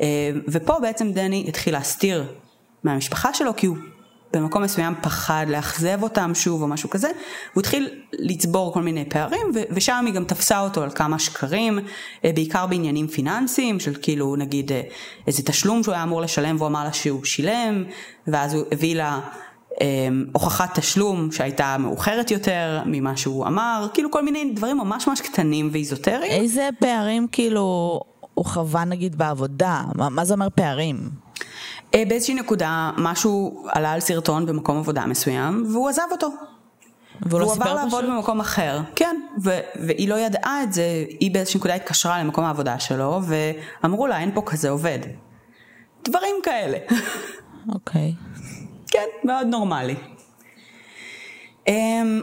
[0.00, 2.24] אה, ופה בעצם דני התחיל להסתיר
[2.84, 3.76] מהמשפחה שלו, כי הוא
[4.32, 7.08] במקום מסוים פחד לאכזב אותם שוב או משהו כזה,
[7.54, 11.78] הוא התחיל לצבור כל מיני פערים ושם היא גם תפסה אותו על כמה שקרים,
[12.24, 14.82] אה, בעיקר בעניינים פיננסיים של כאילו נגיד אה,
[15.26, 17.84] איזה תשלום שהוא היה אמור לשלם והוא אמר לה שהוא שילם,
[18.26, 19.20] ואז הוא הביא לה
[19.80, 25.20] אה, הוכחת תשלום שהייתה מאוחרת יותר ממה שהוא אמר, כאילו כל מיני דברים ממש ממש
[25.20, 26.32] קטנים ואיזוטריים.
[26.42, 28.00] איזה פערים כאילו
[28.34, 31.19] הוא חווה נגיד בעבודה, מה, מה זה אומר פערים?
[31.94, 36.28] אה, באיזושהי נקודה משהו עלה על סרטון במקום עבודה מסוים והוא עזב אותו.
[37.22, 38.14] והוא לא עבר לעבוד פשוט?
[38.14, 42.78] במקום אחר, כן, ו- והיא לא ידעה את זה, היא באיזושהי נקודה התקשרה למקום העבודה
[42.78, 44.98] שלו ואמרו לה אין פה כזה עובד.
[46.04, 46.78] דברים כאלה.
[47.74, 48.14] אוקיי.
[48.18, 48.40] Okay.
[48.88, 49.94] כן, מאוד נורמלי.
[51.68, 51.72] Um,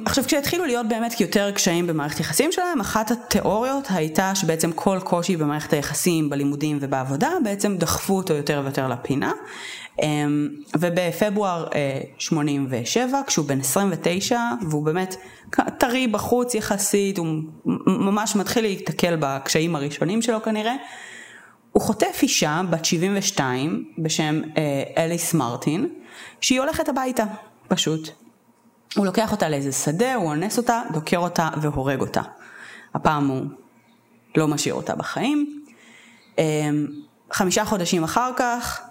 [0.06, 5.38] עכשיו כשהתחילו להיות באמת יותר קשיים במערכת יחסים שלהם, אחת התיאוריות הייתה שבעצם כל קושי
[5.38, 9.32] במערכת היחסים, בלימודים ובעבודה, בעצם דחפו אותו יותר ויותר לפינה.
[9.98, 10.04] Um,
[10.80, 11.74] ובפברואר uh,
[12.18, 15.16] 87, כשהוא בן 29, והוא באמת
[15.78, 17.28] טרי בחוץ יחסית, הוא
[17.86, 20.76] ממש מתחיל להתקל בקשיים הראשונים שלו כנראה,
[21.72, 24.58] הוא חוטף אישה בת 72 בשם uh,
[24.98, 25.90] אליס מרטין,
[26.42, 27.24] שהיא הולכת הביתה,
[27.68, 28.27] פשוט.
[28.96, 32.22] הוא לוקח אותה לאיזה שדה, הוא אונס אותה, דוקר אותה והורג אותה.
[32.94, 33.46] הפעם הוא
[34.36, 35.64] לא משאיר אותה בחיים.
[36.38, 36.88] אמ,
[37.32, 38.82] חמישה חודשים אחר כך,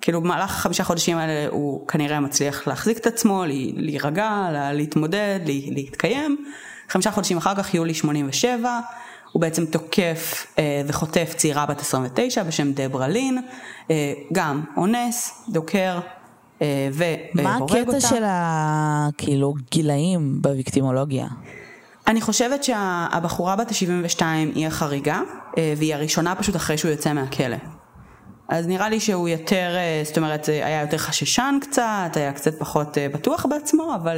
[0.00, 3.44] כאילו במהלך החמישה חודשים האלה הוא כנראה מצליח להחזיק את עצמו,
[3.76, 6.44] להירגע, להתמודד, להתקיים.
[6.88, 8.80] חמישה חודשים אחר כך, יולי 87,
[9.32, 13.38] הוא בעצם תוקף אה, וחוטף צעירה בת 29 בשם דברה לין,
[13.90, 16.00] אה, גם אונס, דוקר,
[16.60, 17.42] והורג אותה.
[17.42, 21.26] מה הקטע של הכאילו גילאים בוויקטימולוגיה?
[22.06, 24.22] אני חושבת שהבחורה בת ה-72
[24.54, 25.20] היא החריגה,
[25.58, 27.56] אה, והיא הראשונה פשוט אחרי שהוא יוצא מהכלא.
[28.48, 32.98] אז נראה לי שהוא יותר, אה, זאת אומרת, היה יותר חששן קצת, היה קצת פחות
[33.12, 34.16] בטוח בעצמו, אבל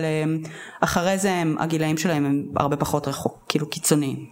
[0.81, 4.26] אחרי זה הגילאים שלהם הם הרבה פחות רחוק, כאילו קיצוניים.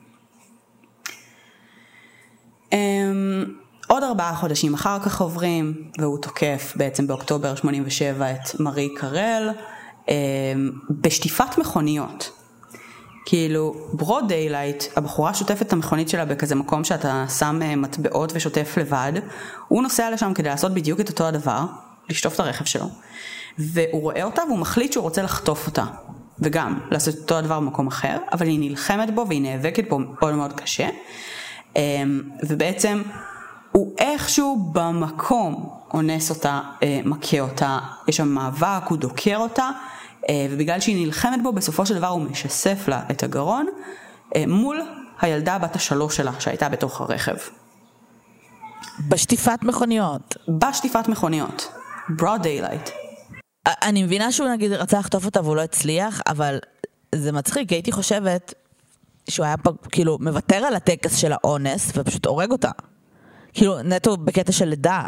[3.89, 9.51] עוד ארבעה חודשים אחר כך עוברים, והוא תוקף בעצם באוקטובר 87 את מארי קרל
[10.09, 10.15] אה,
[10.91, 12.31] בשטיפת מכוניות.
[13.27, 18.75] כאילו, broad daylight, הבחורה שוטפת את המכונית שלה בכזה מקום שאתה שם אה, מטבעות ושוטף
[18.77, 19.13] לבד,
[19.69, 21.65] הוא נוסע לשם כדי לעשות בדיוק את אותו הדבר,
[22.09, 22.87] לשטוף את הרכב שלו,
[23.59, 25.85] והוא רואה אותה והוא מחליט שהוא רוצה לחטוף אותה,
[26.39, 30.53] וגם לעשות אותו הדבר במקום אחר, אבל היא נלחמת בו והיא נאבקת בו מאוד מאוד
[30.53, 30.89] קשה,
[31.77, 32.03] אה,
[32.49, 33.03] ובעצם
[33.73, 37.79] הוא איכשהו במקום אונס אותה, אה, מכה אותה,
[38.09, 39.71] יש שם מאבק, הוא דוקר אותה,
[40.29, 43.67] אה, ובגלל שהיא נלחמת בו, בסופו של דבר הוא משסף לה את הגרון
[44.37, 44.81] אה, מול
[45.21, 47.37] הילדה בת השלוש שלה שהייתה בתוך הרכב.
[49.09, 50.37] בשטיפת מכוניות.
[50.49, 51.73] בשטיפת מכוניות.
[52.09, 52.91] broad daylight.
[53.69, 56.59] אני מבינה שהוא נגיד רצה לחטוף אותה והוא לא הצליח, אבל
[57.15, 58.55] זה מצחיק, הייתי חושבת
[59.31, 62.71] שהוא היה פה, כאילו מוותר על הטקס של האונס ופשוט הורג אותה.
[63.55, 65.03] כאילו נטו בקטע של לידה,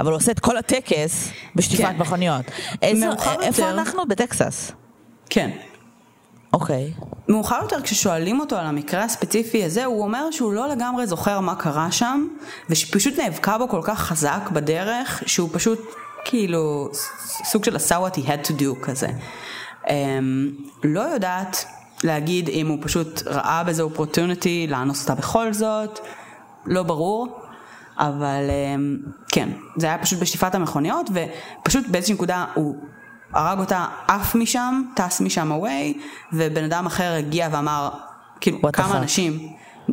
[0.00, 1.96] אבל הוא עושה את כל הטקס בשטיפת כן.
[1.98, 2.44] מכוניות.
[2.82, 3.06] איזה,
[3.42, 4.06] איפה יותר- אנחנו?
[4.08, 4.72] בטקסס.
[5.30, 5.50] כן.
[6.52, 6.92] אוקיי.
[7.28, 11.54] מאוחר יותר כששואלים אותו על המקרה הספציפי הזה, הוא אומר שהוא לא לגמרי זוכר מה
[11.54, 12.26] קרה שם,
[12.70, 15.80] ושפשוט נאבקה בו כל כך חזק בדרך, שהוא פשוט
[16.24, 16.88] כאילו
[17.44, 19.08] סוג של עשה what he had to do כזה.
[19.84, 19.88] Um,
[20.84, 21.64] לא יודעת
[22.04, 26.00] להגיד אם הוא פשוט ראה בזה opportunity לאנוס אותה בכל זאת,
[26.66, 27.41] לא ברור.
[28.02, 31.10] אבל אמ, כן, זה היה פשוט בשטיפת המכוניות,
[31.62, 32.76] ופשוט באיזושהי נקודה הוא
[33.32, 35.98] הרג אותה, עף משם, טס משם away,
[36.32, 37.88] ובן אדם אחר הגיע ואמר,
[38.40, 38.98] כאילו, What כמה?
[38.98, 39.48] אנשים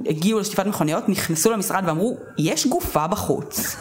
[0.05, 3.75] הגיעו לשטיפת מכוניות, נכנסו למשרד ואמרו, יש גופה בחוץ.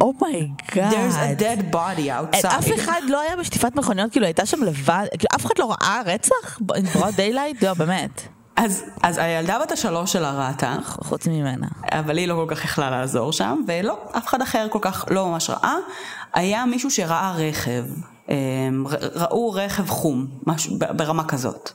[0.00, 0.92] Oh my God.
[0.92, 2.46] There's a dead body outside.
[2.46, 6.02] אף אחד לא היה בשטיפת מכוניות, כאילו הייתה שם לבד, כאילו אף אחד לא ראה
[6.06, 6.58] רצח?
[6.60, 7.62] Broad daylight?
[7.62, 8.39] לא, באמת.
[8.60, 11.66] אז, אז הילדה בת השלוש שלה ראתה, חוץ ממנה.
[11.92, 15.26] אבל היא לא כל כך יכלה לעזור שם, ולא, אף אחד אחר כל כך לא
[15.26, 15.76] ממש ראה.
[16.34, 17.84] היה מישהו שראה רכב,
[18.28, 21.70] אמ, ראו רכב חום, משהו ברמה כזאת.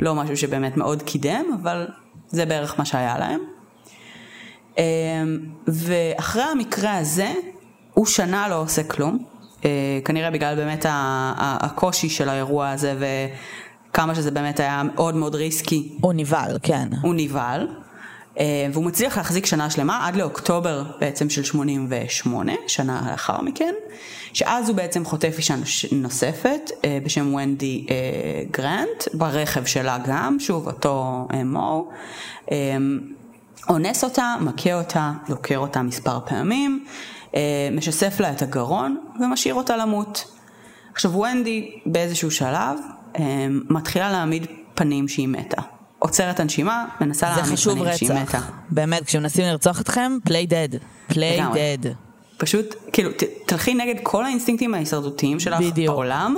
[0.00, 1.86] לא משהו שבאמת מאוד קידם, אבל
[2.28, 3.40] זה בערך מה שהיה להם.
[4.78, 4.82] אמ,
[5.66, 7.32] ואחרי המקרה הזה,
[7.94, 9.24] הוא שנה לא עושה כלום.
[9.64, 9.70] אה,
[10.04, 12.94] כנראה בגלל באמת הקושי של האירוע הזה
[13.94, 16.88] וכמה שזה באמת היה מאוד מאוד ריסקי הוא נבהל, כן.
[17.02, 17.68] הוא נבהל,
[18.38, 23.74] אה, והוא מצליח להחזיק שנה שלמה עד לאוקטובר בעצם של 88, שנה לאחר מכן,
[24.32, 25.54] שאז הוא בעצם חוטף אישה
[25.92, 27.94] נוספת אה, בשם ונדי אה,
[28.50, 31.88] גרנט, ברכב שלה גם, שוב אותו מו,
[32.52, 32.76] אה,
[33.68, 36.84] אונס אותה, מכה אותה, דוקר אותה מספר פעמים,
[37.72, 40.24] משסף לה את הגרון ומשאיר אותה למות.
[40.92, 42.78] עכשיו ונדי באיזשהו שלב
[43.70, 45.62] מתחילה להעמיד פנים שהיא מתה.
[45.98, 48.20] עוצרת הנשימה, מנסה זה להעמיד חשוב פנים שהיא מתה.
[48.20, 48.50] רצח.
[48.70, 50.74] באמת, כשמנסים לרצוח אתכם, dead.
[51.10, 51.76] play לגמרי.
[51.82, 51.88] dead.
[52.36, 55.94] פשוט, כאילו, ת, תלכי נגד כל האינסטינקטים ההישרדותיים שלך בדיוק.
[55.94, 56.36] בעולם,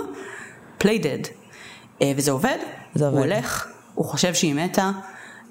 [0.80, 1.28] play dead.
[2.02, 2.56] אה, וזה עובד,
[2.94, 3.32] זה הוא עובד.
[3.32, 4.90] הולך, הוא חושב שהיא מתה,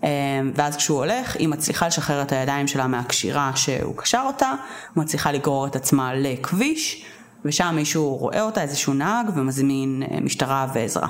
[0.03, 0.09] אה,
[0.55, 4.53] ואז כשהוא הולך, היא מצליחה לשחרר את הידיים שלה מהקשירה שהוא קשר אותה,
[4.95, 7.05] מצליחה לגרור את עצמה לכביש,
[7.45, 11.07] ושם מישהו רואה אותה, איזשהו נהג, ומזמין אה, משטרה ועזרה.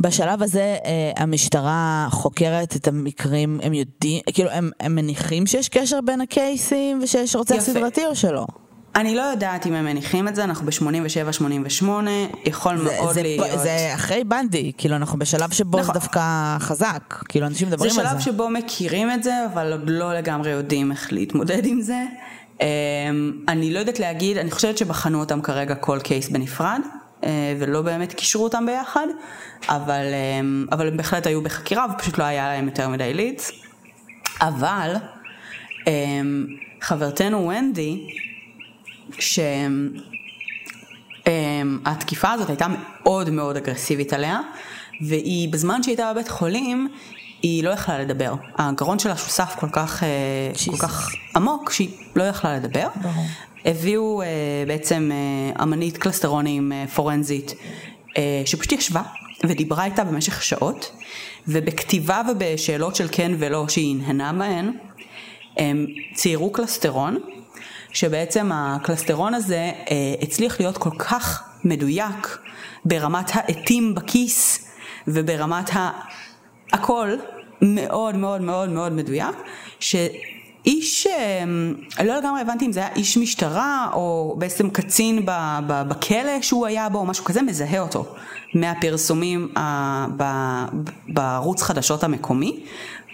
[0.00, 6.00] בשלב הזה אה, המשטרה חוקרת את המקרים, הם יודעים, כאילו הם, הם מניחים שיש קשר
[6.00, 7.58] בין הקייסים ושיש רוצח.
[7.58, 8.46] סדרתי או שלא?
[8.96, 11.84] אני לא יודעת אם הם מניחים את זה, אנחנו ב-87-88,
[12.44, 13.46] יכול זה, מאוד זה, להיות.
[13.62, 15.94] זה אחרי בנדי, כאילו אנחנו בשלב שבו נכון.
[15.94, 18.20] זה דווקא חזק, כאילו אנשים זה מדברים על שלב זה.
[18.20, 22.04] שבו מכירים את זה, אבל עוד לא לגמרי יודעים איך להתמודד עם זה.
[22.60, 22.66] אמ,
[23.48, 26.80] אני לא יודעת להגיד, אני חושבת שבחנו אותם כרגע כל קייס בנפרד,
[27.24, 29.06] אה, ולא באמת קישרו אותם ביחד,
[29.68, 30.04] אבל,
[30.40, 33.52] אמ, אבל הם בהחלט היו בחקירה ופשוט לא היה להם יותר מדי לידס.
[34.40, 34.94] אבל
[35.86, 36.46] אמ,
[36.80, 38.06] חברתנו ונדי,
[41.24, 44.40] שהתקיפה הזאת הייתה מאוד מאוד אגרסיבית עליה,
[45.08, 46.88] והיא בזמן שהיא הייתה בבית חולים,
[47.44, 48.34] היא לא יכלה לדבר.
[48.58, 50.08] הגרון שלה שוסף כל כך, אה,
[50.70, 50.76] כל.
[50.76, 52.88] כך עמוק, שהיא לא יכלה לדבר.
[53.02, 53.24] ברור.
[53.64, 54.26] הביאו אה,
[54.66, 57.54] בעצם אה, אמנית קלסטרונים פורנזית,
[58.44, 59.02] שפשוט ישבה
[59.44, 60.92] ודיברה איתה במשך שעות,
[61.48, 64.72] ובכתיבה ובשאלות של כן ולא שהיא הנהנה בהן,
[65.56, 67.18] הם ציירו קלסטרון,
[67.92, 69.70] שבעצם הקלסטרון הזה
[70.22, 72.38] הצליח להיות כל כך מדויק
[72.84, 74.68] ברמת העטים בכיס
[75.08, 75.90] וברמת ה...
[76.74, 77.08] הכל
[77.62, 79.34] מאוד מאוד מאוד מאוד מדויק,
[79.80, 80.33] שאיש,
[80.66, 81.42] אה,
[81.98, 85.22] אני לא לגמרי הבנתי אם זה היה איש משטרה או בעצם קצין
[85.66, 88.14] בכלא שהוא היה בו או משהו כזה, מזהה אותו
[88.54, 89.48] מהפרסומים
[91.08, 92.60] בערוץ חדשות המקומי,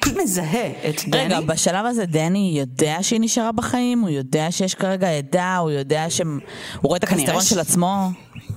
[0.01, 1.25] פשוט מזהה את דני.
[1.25, 4.01] רגע, בשלב הזה דני יודע שהיא נשארה בחיים?
[4.01, 5.57] הוא יודע שיש כרגע עדה?
[5.57, 6.41] הוא יודע שהוא
[6.83, 8.11] רואה את הקלסטרון ש- של עצמו?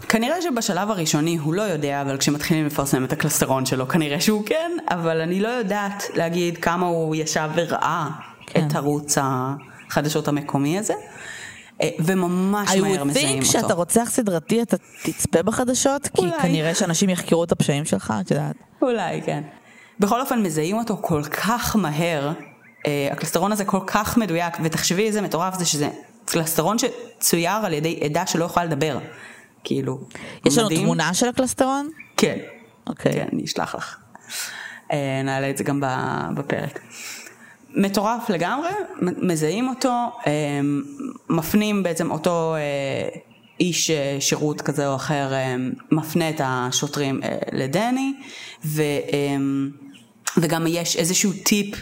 [0.10, 4.72] כנראה שבשלב הראשוני הוא לא יודע, אבל כשמתחילים לפרסם את הקלסטרון שלו, כנראה שהוא כן,
[4.90, 8.10] אבל אני לא יודעת להגיד כמה הוא ישב וראה
[8.48, 8.68] כן.
[8.68, 10.94] את ערוץ החדשות המקומי הזה,
[11.82, 13.52] אה, וממש I מהר would מזהים think אותו.
[13.52, 16.42] שאתה רוצח סדרתי אתה תצפה בחדשות, כי אולי.
[16.42, 18.56] כנראה שאנשים יחקרו את הפשעים שלך, את יודעת.
[18.82, 19.44] אולי, כן.
[20.00, 22.32] בכל אופן, מזהים אותו כל כך מהר,
[22.88, 25.90] אה, הקלסטרון הזה כל כך מדויק, ותחשבי איזה מטורף זה שזה
[26.26, 29.00] קלסטרון שצויר על ידי עדה שלא יכולה לדבר.
[29.64, 30.00] כאילו,
[30.46, 30.86] יש לנו מדהים.
[30.86, 31.90] תמונה של הקלסטרון?
[32.18, 32.38] כן.
[32.88, 33.14] אוקיי.
[33.14, 33.98] כן, אני אשלח לך.
[34.92, 35.82] אה, נעלה את זה גם
[36.36, 36.80] בפרק.
[37.76, 38.70] מטורף לגמרי,
[39.02, 40.32] מזהים אותו, אה,
[41.30, 43.20] מפנים בעצם אותו אה,
[43.60, 45.56] איש אה, שירות כזה או אחר, אה,
[45.92, 47.22] מפנה את השוטרים
[47.52, 48.14] לדני,
[48.66, 48.82] ו,
[50.38, 51.76] וגם יש איזשהו טיפ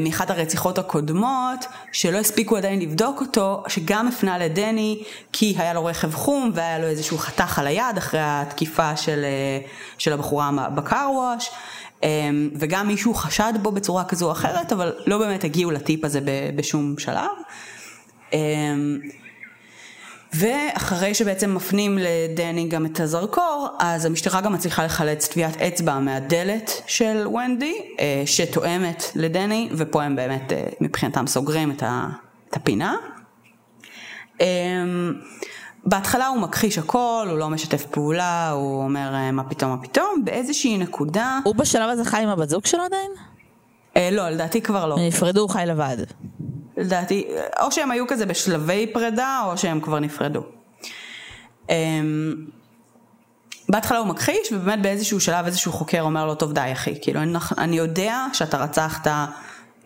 [0.00, 5.02] מאחת הרציחות הקודמות, שלא הספיקו עדיין לבדוק אותו, שגם הפנה לדני,
[5.32, 9.24] כי היה לו רכב חום והיה לו איזשהו חתך על היד אחרי התקיפה של,
[9.98, 11.50] של הבחורה בקרווש.
[12.02, 16.20] אמ, וגם מישהו חשד בו בצורה כזו או אחרת, אבל לא באמת הגיעו לטיפ הזה
[16.56, 17.30] בשום שלב.
[18.32, 18.98] אמ,
[20.32, 26.82] ואחרי שבעצם מפנים לדני גם את הזרקור, אז המשטרה גם מצליחה לחלץ טביעת אצבע מהדלת
[26.86, 32.96] של ונדי, אה, שתואמת לדני, ופה הם באמת אה, מבחינתם סוגרים את הפינה.
[35.84, 40.22] בהתחלה הוא מכחיש הכל, הוא לא משתף פעולה, הוא אומר אה, מה פתאום, מה פתאום,
[40.24, 43.10] באיזושהי נקודה, הוא בשלב הזה חי עם הבת זוג שלו עדיין?
[43.96, 44.96] אה, לא, לדעתי כבר לא.
[44.98, 45.96] נפרדו, הוא חי לבד.
[46.76, 47.26] לדעתי,
[47.60, 50.42] או שהם היו כזה בשלבי פרידה, או שהם כבר נפרדו.
[51.70, 52.34] אמ,
[53.68, 57.38] בהתחלה הוא מכחיש, ובאמת באיזשהו שלב איזשהו חוקר אומר לו, טוב די אחי, כאילו אני,
[57.58, 59.06] אני יודע שאתה רצחת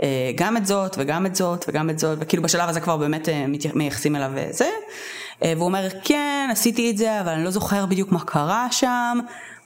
[0.03, 3.29] אה, גם את זאת וגם את זאת וגם את זאת, וכאילו בשלב הזה כבר באמת
[3.29, 4.71] אה, מייחסים אליו אה, זה, אה,
[5.43, 9.19] והוא אומר, כן, עשיתי את זה, אבל אני לא זוכר בדיוק מה קרה שם,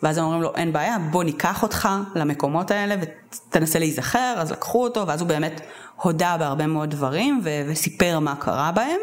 [0.03, 4.85] ואז הם אומרים לו, אין בעיה, בוא ניקח אותך למקומות האלה ותנסה להיזכר, אז לקחו
[4.85, 5.61] אותו, ואז הוא באמת
[6.03, 9.01] הודה בהרבה מאוד דברים ו- וסיפר מה קרה בהם.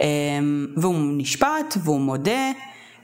[0.00, 2.50] אמ, והוא נשפט והוא מודה,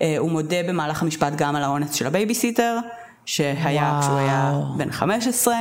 [0.03, 2.79] אה, הוא מודה במהלך המשפט גם על האונס של הבייביסיטר,
[3.27, 4.03] שהיה וואו.
[4.03, 5.55] כשהוא היה בן 15,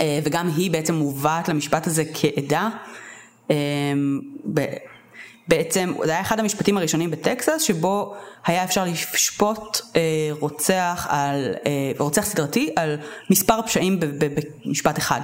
[0.00, 2.68] אה, וגם היא בעצם מובאת למשפט הזה כעדה.
[5.48, 8.14] בעצם זה היה אחד המשפטים הראשונים בטקסס שבו
[8.46, 10.00] היה אפשר לשפוט אה,
[10.40, 12.96] רוצח על אה, רוצח סדרתי על
[13.30, 15.20] מספר פשעים במשפט אחד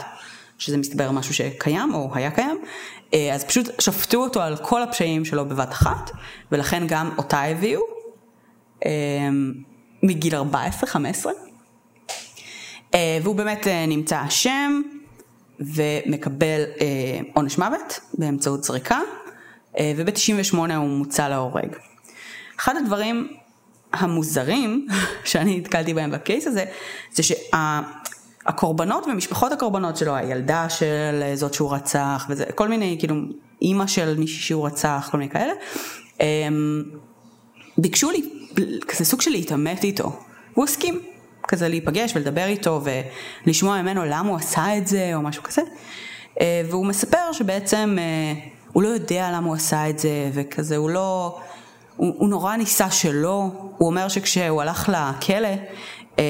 [0.59, 2.61] שזה מסתבר משהו שקיים או היה קיים.
[3.14, 6.11] אה, אז פשוט שפטו אותו על כל הפשעים שלו בבת אחת
[6.53, 7.81] ולכן גם אותה הביאו
[8.87, 8.91] אה,
[10.03, 10.37] מגיל 14-15
[12.95, 14.83] אה, והוא באמת אה, נמצא אשם
[15.61, 18.99] ומקבל אה, עונש מוות באמצעות זריקה,
[19.97, 21.77] וב-98 הוא מוצא להורג.
[22.59, 23.29] אחד הדברים
[23.93, 24.87] המוזרים
[25.25, 26.64] שאני נתקלתי בהם בקייס הזה,
[27.12, 33.16] זה שהקורבנות ומשפחות הקורבנות שלו, הילדה של אה, זאת שהוא רצח, וזה, כל מיני, כאילו,
[33.62, 35.53] אימא של מישהי שהוא רצח, כל מיני כאלה,
[36.20, 36.49] אה,
[37.79, 38.22] ביקשו לי
[38.89, 40.18] כזה סוג של להתעמת איתו,
[40.53, 41.01] והוא הסכים
[41.49, 42.81] כזה להיפגש ולדבר איתו
[43.45, 45.62] ולשמוע ממנו למה הוא עשה את זה או משהו כזה.
[46.41, 48.41] אה, והוא מספר שבעצם אה,
[48.75, 51.39] הוא לא יודע למה הוא עשה את זה וכזה הוא לא,
[51.97, 55.49] הוא, הוא נורא ניסה שלא, הוא אומר שכשהוא הלך לכלא
[56.18, 56.25] אה,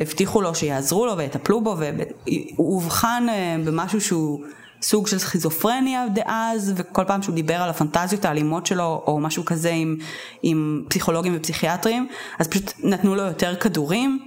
[0.00, 4.40] הבטיחו לו שיעזרו לו ויטפלו בו והוא אובחן אה, במשהו שהוא
[4.82, 9.70] סוג של סכיזופרניה דאז, וכל פעם שהוא דיבר על הפנטזיות האלימות שלו, או משהו כזה
[9.70, 9.96] עם,
[10.42, 14.18] עם פסיכולוגים ופסיכיאטרים, אז פשוט נתנו לו יותר כדורים,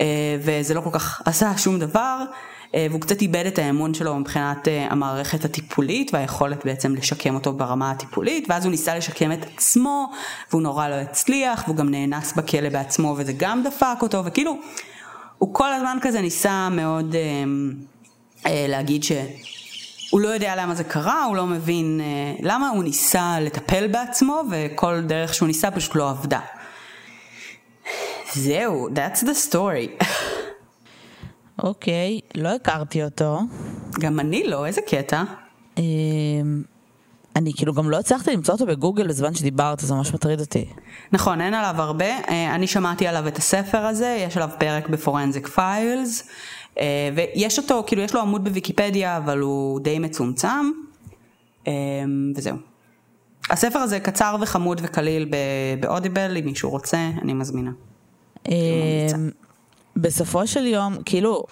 [0.00, 0.06] אה,
[0.40, 2.24] וזה לא כל כך עשה שום דבר,
[2.74, 7.90] והוא קצת איבד את האמון שלו מבחינת אה, המערכת הטיפולית, והיכולת בעצם לשקם אותו ברמה
[7.90, 10.12] הטיפולית, ואז הוא ניסה לשקם את עצמו,
[10.50, 14.58] והוא נורא לא הצליח, והוא גם נאנס בכלא בעצמו, וזה גם דפק אותו, וכאילו,
[15.38, 17.20] הוא כל הזמן כזה ניסה מאוד אה,
[18.46, 19.12] אה, להגיד ש...
[20.10, 22.06] הוא לא יודע למה זה קרה, הוא לא מבין אה,
[22.42, 26.40] למה, הוא ניסה לטפל בעצמו וכל דרך שהוא ניסה פשוט לא עבדה.
[28.34, 30.04] זהו, that's the story.
[31.62, 33.40] אוקיי, לא הכרתי אותו.
[34.00, 35.22] גם אני לא, איזה קטע.
[35.78, 35.82] אמ,
[37.36, 40.64] אני כאילו גם לא הצלחתי למצוא אותו בגוגל בזמן שדיברת, זה ממש מטריד אותי.
[41.12, 45.48] נכון, אין עליו הרבה, אה, אני שמעתי עליו את הספר הזה, יש עליו פרק בפורנזיק
[45.48, 46.28] פיילס,
[47.14, 50.70] ויש אותו, כאילו יש לו עמוד בוויקיפדיה, אבל הוא די מצומצם,
[51.66, 51.72] אה,
[52.36, 52.56] וזהו.
[53.50, 55.30] הספר הזה קצר וחמוד וקליל
[55.80, 57.70] באודיבל, אם מישהו רוצה, אני מזמינה.
[59.96, 61.44] בסופו של יום, כאילו,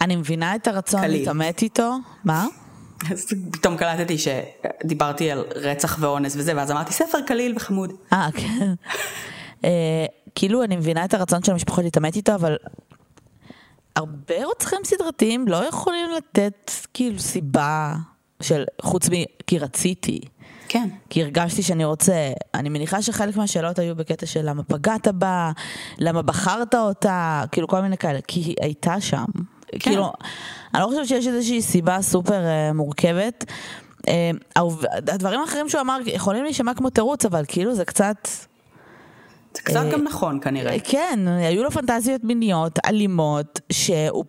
[0.00, 1.18] אני מבינה את הרצון קליל.
[1.18, 1.96] להתעמת איתו.
[2.24, 2.46] מה?
[3.10, 7.92] אז פתאום קלטתי שדיברתי על רצח ואונס וזה, ואז אמרתי ספר קליל וחמוד.
[8.12, 8.74] אה, כן.
[9.64, 12.56] אה, כאילו, אני מבינה את הרצון של המשפחות להתעמת איתו, אבל
[13.96, 17.94] הרבה רוצחים סדרתיים לא יכולים לתת כאילו סיבה
[18.42, 19.12] של חוץ מ...
[19.46, 20.20] כי רציתי.
[20.72, 20.88] כן.
[21.10, 25.50] כי הרגשתי שאני רוצה, אני מניחה שחלק מהשאלות היו בקטע של למה פגעת בה,
[25.98, 29.24] למה בחרת אותה, כאילו כל מיני כאלה, כי היא הייתה שם.
[29.66, 29.78] כן.
[29.78, 30.12] כאילו,
[30.74, 33.44] אני לא חושבת שיש איזושהי סיבה סופר uh, מורכבת.
[33.44, 34.30] Uh, אה,
[34.96, 38.28] הדברים האחרים שהוא אמר יכולים להישמע כמו תירוץ, אבל כאילו זה קצת...
[39.54, 40.76] זה קצת גם נכון כנראה.
[40.84, 44.24] כן, היו לו פנטזיות מיניות, אלימות, שהוא...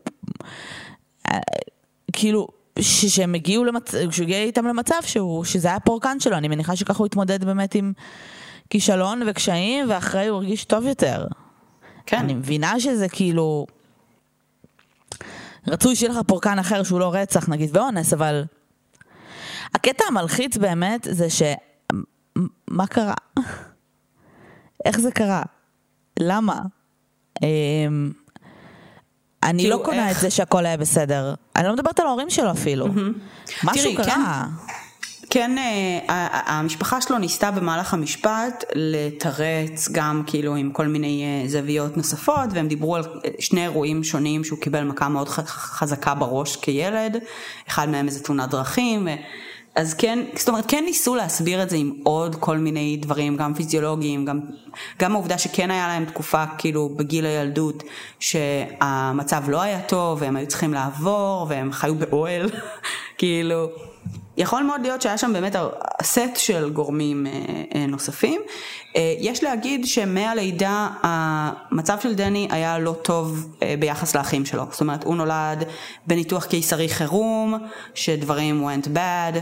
[2.14, 2.48] כאילו,
[2.80, 6.98] שהם הגיעו למצב, שהוא הגיע איתם למצב שהוא, שזה היה פורקן שלו, אני מניחה שככה
[6.98, 7.94] הוא התמודד באמת עם
[8.70, 11.26] כישלון וקשיים, ואחרי הוא הרגיש טוב יותר.
[12.06, 12.18] כן.
[12.18, 13.66] אני מבינה שזה כאילו...
[15.68, 18.44] רצוי שיהיה לך פורקן אחר שהוא לא רצח, נגיד, ואונס, אבל...
[19.76, 21.42] הקטע המלחיץ באמת זה ש...
[22.68, 23.14] מה קרה?
[24.86, 25.44] איך זה קרה?
[26.20, 26.62] למה?
[27.44, 28.12] אמ,
[29.44, 30.18] אני לא קונה איך...
[30.18, 31.34] את זה שהכל היה בסדר.
[31.56, 32.88] אני לא מדברת על ההורים שלו אפילו.
[33.64, 34.46] משהו קרה.
[35.30, 41.50] כן, כן, אה, המשפחה שלו ניסתה במהלך המשפט לתרץ גם כאילו עם כל מיני אה,
[41.50, 43.04] זוויות נוספות, והם דיברו על
[43.40, 47.18] שני אירועים שונים שהוא קיבל מכה מאוד חזקה בראש כילד,
[47.68, 49.08] אחד מהם איזה תאונת דרכים.
[49.76, 53.54] אז כן, זאת אומרת, כן ניסו להסביר את זה עם עוד כל מיני דברים, גם
[53.54, 54.40] פיזיולוגיים, גם,
[55.00, 57.84] גם העובדה שכן היה להם תקופה, כאילו, בגיל הילדות,
[58.20, 62.50] שהמצב לא היה טוב, והם היו צריכים לעבור, והם חיו באוהל,
[63.18, 63.70] כאילו,
[64.38, 65.56] יכול מאוד להיות שהיה שם באמת
[66.02, 67.32] סט של גורמים אה,
[67.76, 68.42] אה, נוספים.
[68.96, 74.64] אה, יש להגיד שמהלידה המצב של דני היה לא טוב ביחס לאחים שלו.
[74.72, 75.64] זאת אומרת, הוא נולד
[76.08, 77.58] בניתוח קיסרי חירום,
[77.94, 79.38] שדברים went bad,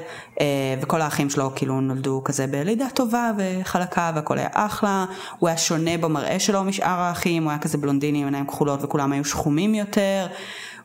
[0.82, 5.06] וכל האחים שלו כאילו נולדו כזה בלידה טובה וחלקה והכל היה אחלה.
[5.40, 9.12] הוא היה שונה במראה שלו משאר האחים, הוא היה כזה בלונדיני עם עיניים כחולות וכולם
[9.12, 10.28] היו שחומים יותר.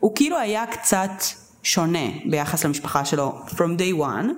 [0.01, 1.11] הוא כאילו היה קצת...
[1.65, 4.29] שונה ביחס למשפחה שלו from day one,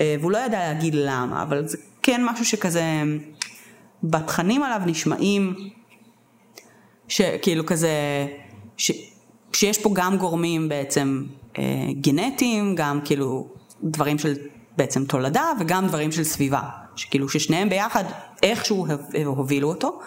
[0.00, 2.82] אה, והוא לא ידע להגיד למה, אבל זה כן משהו שכזה,
[4.02, 5.54] בתכנים עליו נשמעים,
[7.08, 7.90] שכאילו כזה,
[8.76, 8.90] ש,
[9.52, 11.24] שיש פה גם גורמים בעצם
[11.58, 11.64] אה,
[12.00, 13.48] גנטיים, גם כאילו
[13.82, 14.34] דברים של
[14.76, 16.60] בעצם תולדה וגם דברים של סביבה,
[16.96, 18.04] שכאילו ששניהם ביחד
[18.42, 18.86] איכשהו
[19.24, 20.00] הובילו אותו.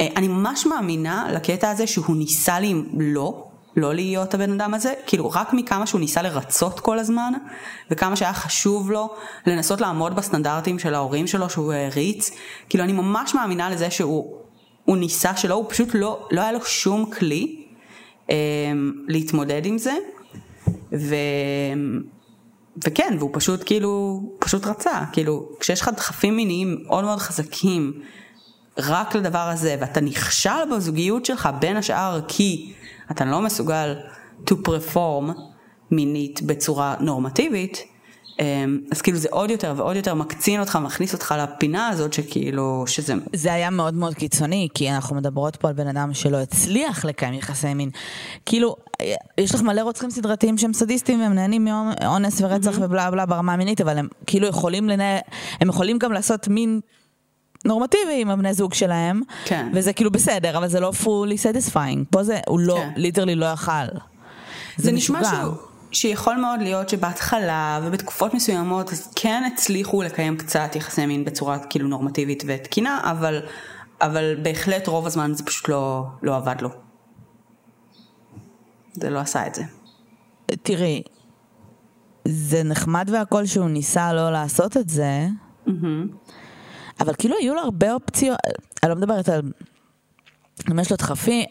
[0.00, 4.92] אה, אני ממש מאמינה לקטע הזה שהוא ניסה לי לא, לא להיות הבן אדם הזה,
[5.06, 7.32] כאילו רק מכמה שהוא ניסה לרצות כל הזמן,
[7.90, 9.14] וכמה שהיה חשוב לו
[9.46, 12.30] לנסות לעמוד בסטנדרטים של ההורים שלו שהוא העריץ,
[12.68, 14.36] כאילו אני ממש מאמינה לזה שהוא
[14.88, 17.64] ניסה שלא, הוא פשוט לא, לא היה לו שום כלי
[18.30, 18.36] אה,
[19.08, 19.94] להתמודד עם זה,
[20.92, 21.14] ו...
[22.84, 27.92] וכן, והוא פשוט כאילו, פשוט רצה, כאילו כשיש לך דחפים מיניים מאוד מאוד חזקים
[28.78, 32.72] רק לדבר הזה, ואתה נכשל בזוגיות שלך בין השאר כי
[33.10, 33.96] אתה לא מסוגל
[34.50, 35.32] to perform
[35.90, 37.92] מינית בצורה נורמטיבית,
[38.40, 42.84] אמ, אז כאילו זה עוד יותר ועוד יותר מקצין אותך, מכניס אותך לפינה הזאת שכאילו,
[42.86, 43.14] שזה...
[43.32, 47.34] זה היה מאוד מאוד קיצוני, כי אנחנו מדברות פה על בן אדם שלא הצליח לקיים
[47.34, 47.90] יחסי מין.
[48.46, 48.76] כאילו,
[49.38, 52.82] יש לך מלא רוצחים סדרתיים שהם סדיסטים והם נהנים מאונס ורצח mm-hmm.
[52.84, 55.18] ובלה בלה ברמה המינית, אבל הם כאילו יכולים לנהל,
[55.60, 56.80] הם יכולים גם לעשות מין
[57.64, 59.68] נורמטיבי עם הבני זוג שלהם, כן.
[59.74, 62.04] וזה כאילו בסדר, אבל זה לא fully satisfying.
[62.10, 63.38] פה זה, הוא לא, ליטרלי כן.
[63.38, 63.86] לא יאכל.
[64.76, 65.54] זה, זה נשמע שהוא...
[65.92, 71.88] שיכול מאוד להיות שבהתחלה ובתקופות מסוימות אז כן הצליחו לקיים קצת יחסי מין בצורה כאילו
[71.88, 73.42] נורמטיבית ותקינה, אבל,
[74.00, 76.68] אבל בהחלט רוב הזמן זה פשוט לא, לא עבד לו.
[78.92, 79.62] זה לא עשה את זה.
[80.62, 81.02] תראי,
[82.24, 85.26] זה נחמד והכל שהוא ניסה לא לעשות את זה,
[85.66, 85.70] mm-hmm.
[87.02, 88.38] אבל כאילו היו לו הרבה אופציות,
[88.82, 89.42] אני לא מדברת על...
[90.70, 91.44] אם יש לו דחפים,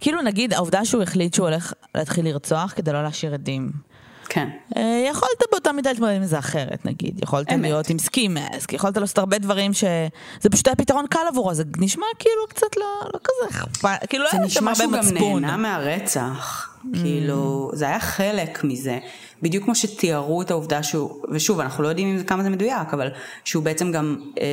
[0.00, 3.70] כאילו נגיד העובדה שהוא החליט שהוא הולך להתחיל לרצוח כדי לא להשאיר עדים.
[4.34, 4.48] כן.
[4.76, 7.62] אה, יכולת באותה מידה להתמודד עם זה אחרת נגיד, יכולת אמת.
[7.62, 11.64] להיות עם סקי מאסק, יכולת לעשות הרבה דברים שזה פשוט היה פתרון קל עבורו, זה
[11.78, 15.02] נשמע כאילו קצת לא, לא כזה אכפת, כאילו לא היה שם הרבה מצפון.
[15.02, 16.98] זה נשמע שהוא גם נהנה מהרצח, mm.
[17.02, 18.98] כאילו זה היה חלק מזה.
[19.42, 22.88] בדיוק כמו שתיארו את העובדה שהוא, ושוב, אנחנו לא יודעים אם זה, כמה זה מדויק,
[22.92, 23.08] אבל
[23.44, 24.44] שהוא בעצם גם אה,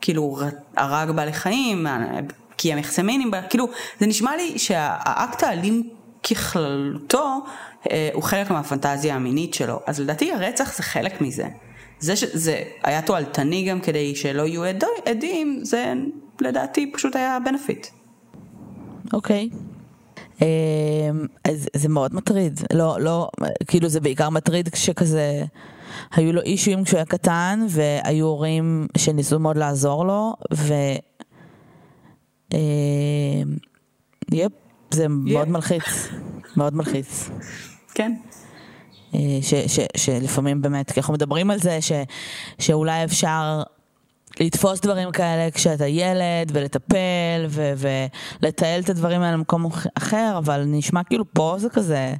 [0.00, 0.38] כאילו
[0.76, 1.86] הרג בעלי חיים,
[2.56, 3.68] קיים יחסי מינים, כאילו
[4.00, 5.90] זה נשמע לי שהאקט האלים
[6.22, 7.40] ככללותו
[7.90, 11.48] אה, הוא חלק מהפנטזיה המינית שלו, אז לדעתי הרצח זה חלק מזה.
[11.98, 14.62] זה שזה היה תועלתני גם כדי שלא יהיו
[15.04, 15.92] עדים, זה
[16.40, 17.86] לדעתי פשוט היה בנפיט.
[19.12, 19.48] אוקיי.
[19.52, 19.56] Okay.
[20.42, 23.28] אמ, אז זה מאוד מטריד, לא, לא,
[23.66, 25.44] כאילו זה בעיקר מטריד כשכזה,
[26.12, 30.74] היו לו אישויים כשהוא היה קטן, והיו הורים שניסו מאוד לעזור לו, ו...
[32.52, 32.58] אמ,
[34.32, 34.52] יפ,
[34.92, 36.08] זה מאוד מלחיץ,
[36.56, 37.30] מאוד מלחיץ.
[37.94, 38.14] כן.
[39.14, 41.92] אה, ש, ש, שלפעמים באמת, כי אנחנו מדברים על זה ש,
[42.58, 43.62] שאולי אפשר
[44.40, 47.72] לתפוס דברים כאלה כשאתה ילד, ולטפל, ו-
[48.42, 52.14] ולתעל את הדברים האלה למקום אחר, אבל נשמע כאילו פה זה כזה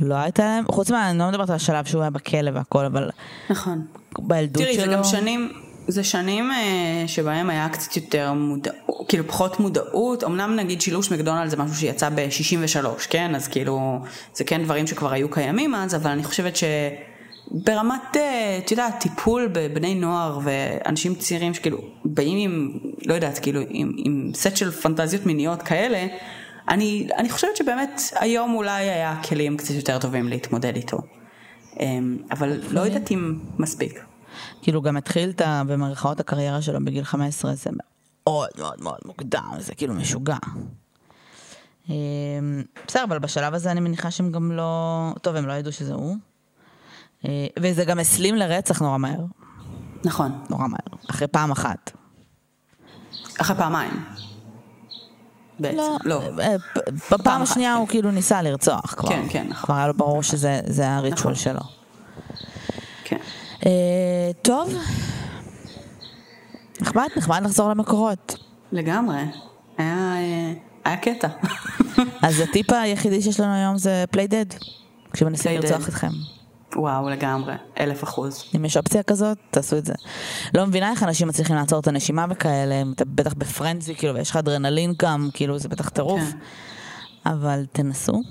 [0.00, 3.10] לא הייתה להם, חוץ מה, אני לא מדברת על השלב שהוא היה בכלא והכל, אבל
[3.50, 3.86] נכון.
[4.18, 4.84] בילדות תראי, שלו...
[4.84, 5.52] זה גם שנים,
[5.88, 8.76] זה שנים אה, שבהם היה קצת יותר מודעות,
[9.08, 13.34] כאילו פחות מודעות, אמנם נגיד שילוש מקדונלד זה משהו שיצא ב-63, כן?
[13.34, 13.98] אז כאילו,
[14.34, 19.48] זה כן דברים שכבר היו קיימים אז, אבל אני חושבת שברמת, אה, את יודעת, טיפול
[19.52, 25.26] בבני נוער ואנשים צעירים שכאילו באים עם, לא יודעת, כאילו, עם, עם סט של פנטזיות
[25.26, 26.06] מיניות כאלה,
[26.68, 30.98] אני, אני חושבת שבאמת היום אולי היה כלים קצת יותר טובים להתמודד איתו.
[31.80, 34.13] אמ, אבל לא יודעת אם מספיק.
[34.62, 35.42] כאילו גם התחיל את.
[35.66, 40.36] במרכאות הקריירה שלו בגיל 15, זה מאוד מאוד מאוד מוקדם, זה כאילו משוגע.
[41.88, 41.94] אמ,
[42.86, 45.12] בסדר, אבל בשלב הזה אני מניחה שהם גם לא...
[45.22, 46.16] טוב, הם לא ידעו שזה הוא.
[47.24, 49.24] אה, וזה גם הסלים לרצח נורא מהר.
[50.04, 50.44] נכון.
[50.50, 51.00] נורא מהר.
[51.10, 51.90] אחרי פעם אחת.
[53.40, 54.04] אחרי פעמיים.
[55.58, 56.22] בעצם, לא.
[56.40, 56.56] אה,
[57.10, 59.08] בפעם השנייה הוא כאילו ניסה לרצוח כבר.
[59.08, 59.66] כן, כן, נכון.
[59.66, 61.34] כבר היה לו ברור שזה הריטואל נכון.
[61.34, 61.60] שלו.
[63.04, 63.18] כן.
[63.66, 63.70] אה,
[64.42, 64.74] טוב.
[66.80, 68.36] נחמד, נחמד לחזור למקורות.
[68.72, 69.18] לגמרי.
[69.78, 70.52] היה, אה,
[70.84, 71.28] היה קטע.
[72.26, 74.46] אז הטיפ היחידי שיש לנו היום זה פליי דד.
[75.12, 75.88] כשמנסים לרצוח.
[75.88, 76.10] אתכם.
[76.76, 77.54] וואו, לגמרי.
[77.80, 78.44] אלף אחוז.
[78.56, 79.94] אם יש אופציה כזאת, תעשו את זה.
[80.54, 84.36] לא מבינה איך אנשים מצליחים לעצור את הנשימה וכאלה, אתה בטח בפרנזי, כאילו, ויש לך
[84.36, 86.20] אדרנלין גם, כאילו, זה בטח טירוף.
[86.20, 87.30] כן.
[87.30, 88.22] אבל תנסו.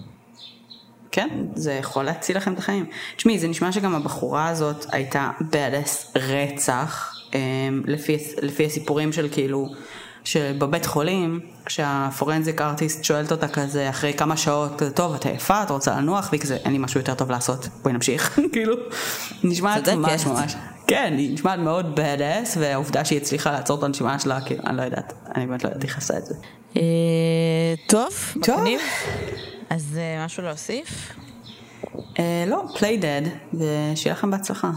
[1.13, 2.85] כן, זה יכול להציל לכם את החיים.
[3.15, 9.67] תשמעי, זה נשמע שגם הבחורה הזאת הייתה בדס רצח, אמ, לפי, לפי הסיפורים של כאילו,
[10.23, 15.97] שבבית חולים, כשהפורנזיק ארטיסט שואלת אותה כזה אחרי כמה שעות, טוב, את עייפה, את רוצה
[15.97, 18.75] לנוח, והיא כזה, אין לי משהו יותר טוב לעשות, בואי נמשיך, כאילו,
[19.43, 19.89] נשמעת.
[19.89, 20.55] ממש ממש,
[20.87, 24.81] כן, היא נשמעת מאוד בדס, והעובדה שהיא הצליחה לעצור את הנשימה שלה, כאילו, אני לא
[24.81, 26.35] יודעת, אני באמת לא יודעת איך עשה את זה.
[26.77, 26.81] אה,
[27.87, 28.63] טוב, טוב.
[29.69, 31.15] אז אה, משהו להוסיף?
[32.19, 34.71] אה, לא, play dead, ושיהיה לכם בהצלחה.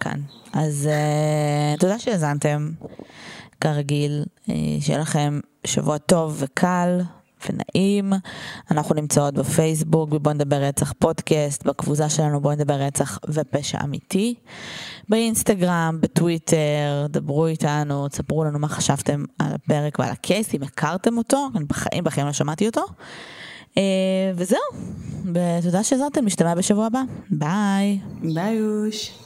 [0.00, 0.20] כאן.
[0.52, 2.70] אז uh, תודה שהאזנתם,
[3.60, 4.24] כרגיל,
[4.80, 7.00] שיהיה לכם שבוע טוב וקל
[7.48, 8.12] ונעים.
[8.70, 14.34] אנחנו נמצאות בפייסבוק, בבוא נדבר רצח פודקאסט, בקבוצה שלנו בוא נדבר רצח ופשע אמיתי.
[15.08, 21.48] באינסטגרם, בטוויטר, דברו איתנו, תספרו לנו מה חשבתם על הפרק ועל הקייס, אם הכרתם אותו,
[21.56, 22.82] אני בחיים בחיים לא שמעתי אותו.
[23.74, 23.78] Uh,
[24.36, 24.58] וזהו,
[25.34, 27.02] ותודה שהאזנתם, נשתמע בשבוע הבא.
[27.30, 27.98] ביי.
[28.22, 29.19] ביי יוש.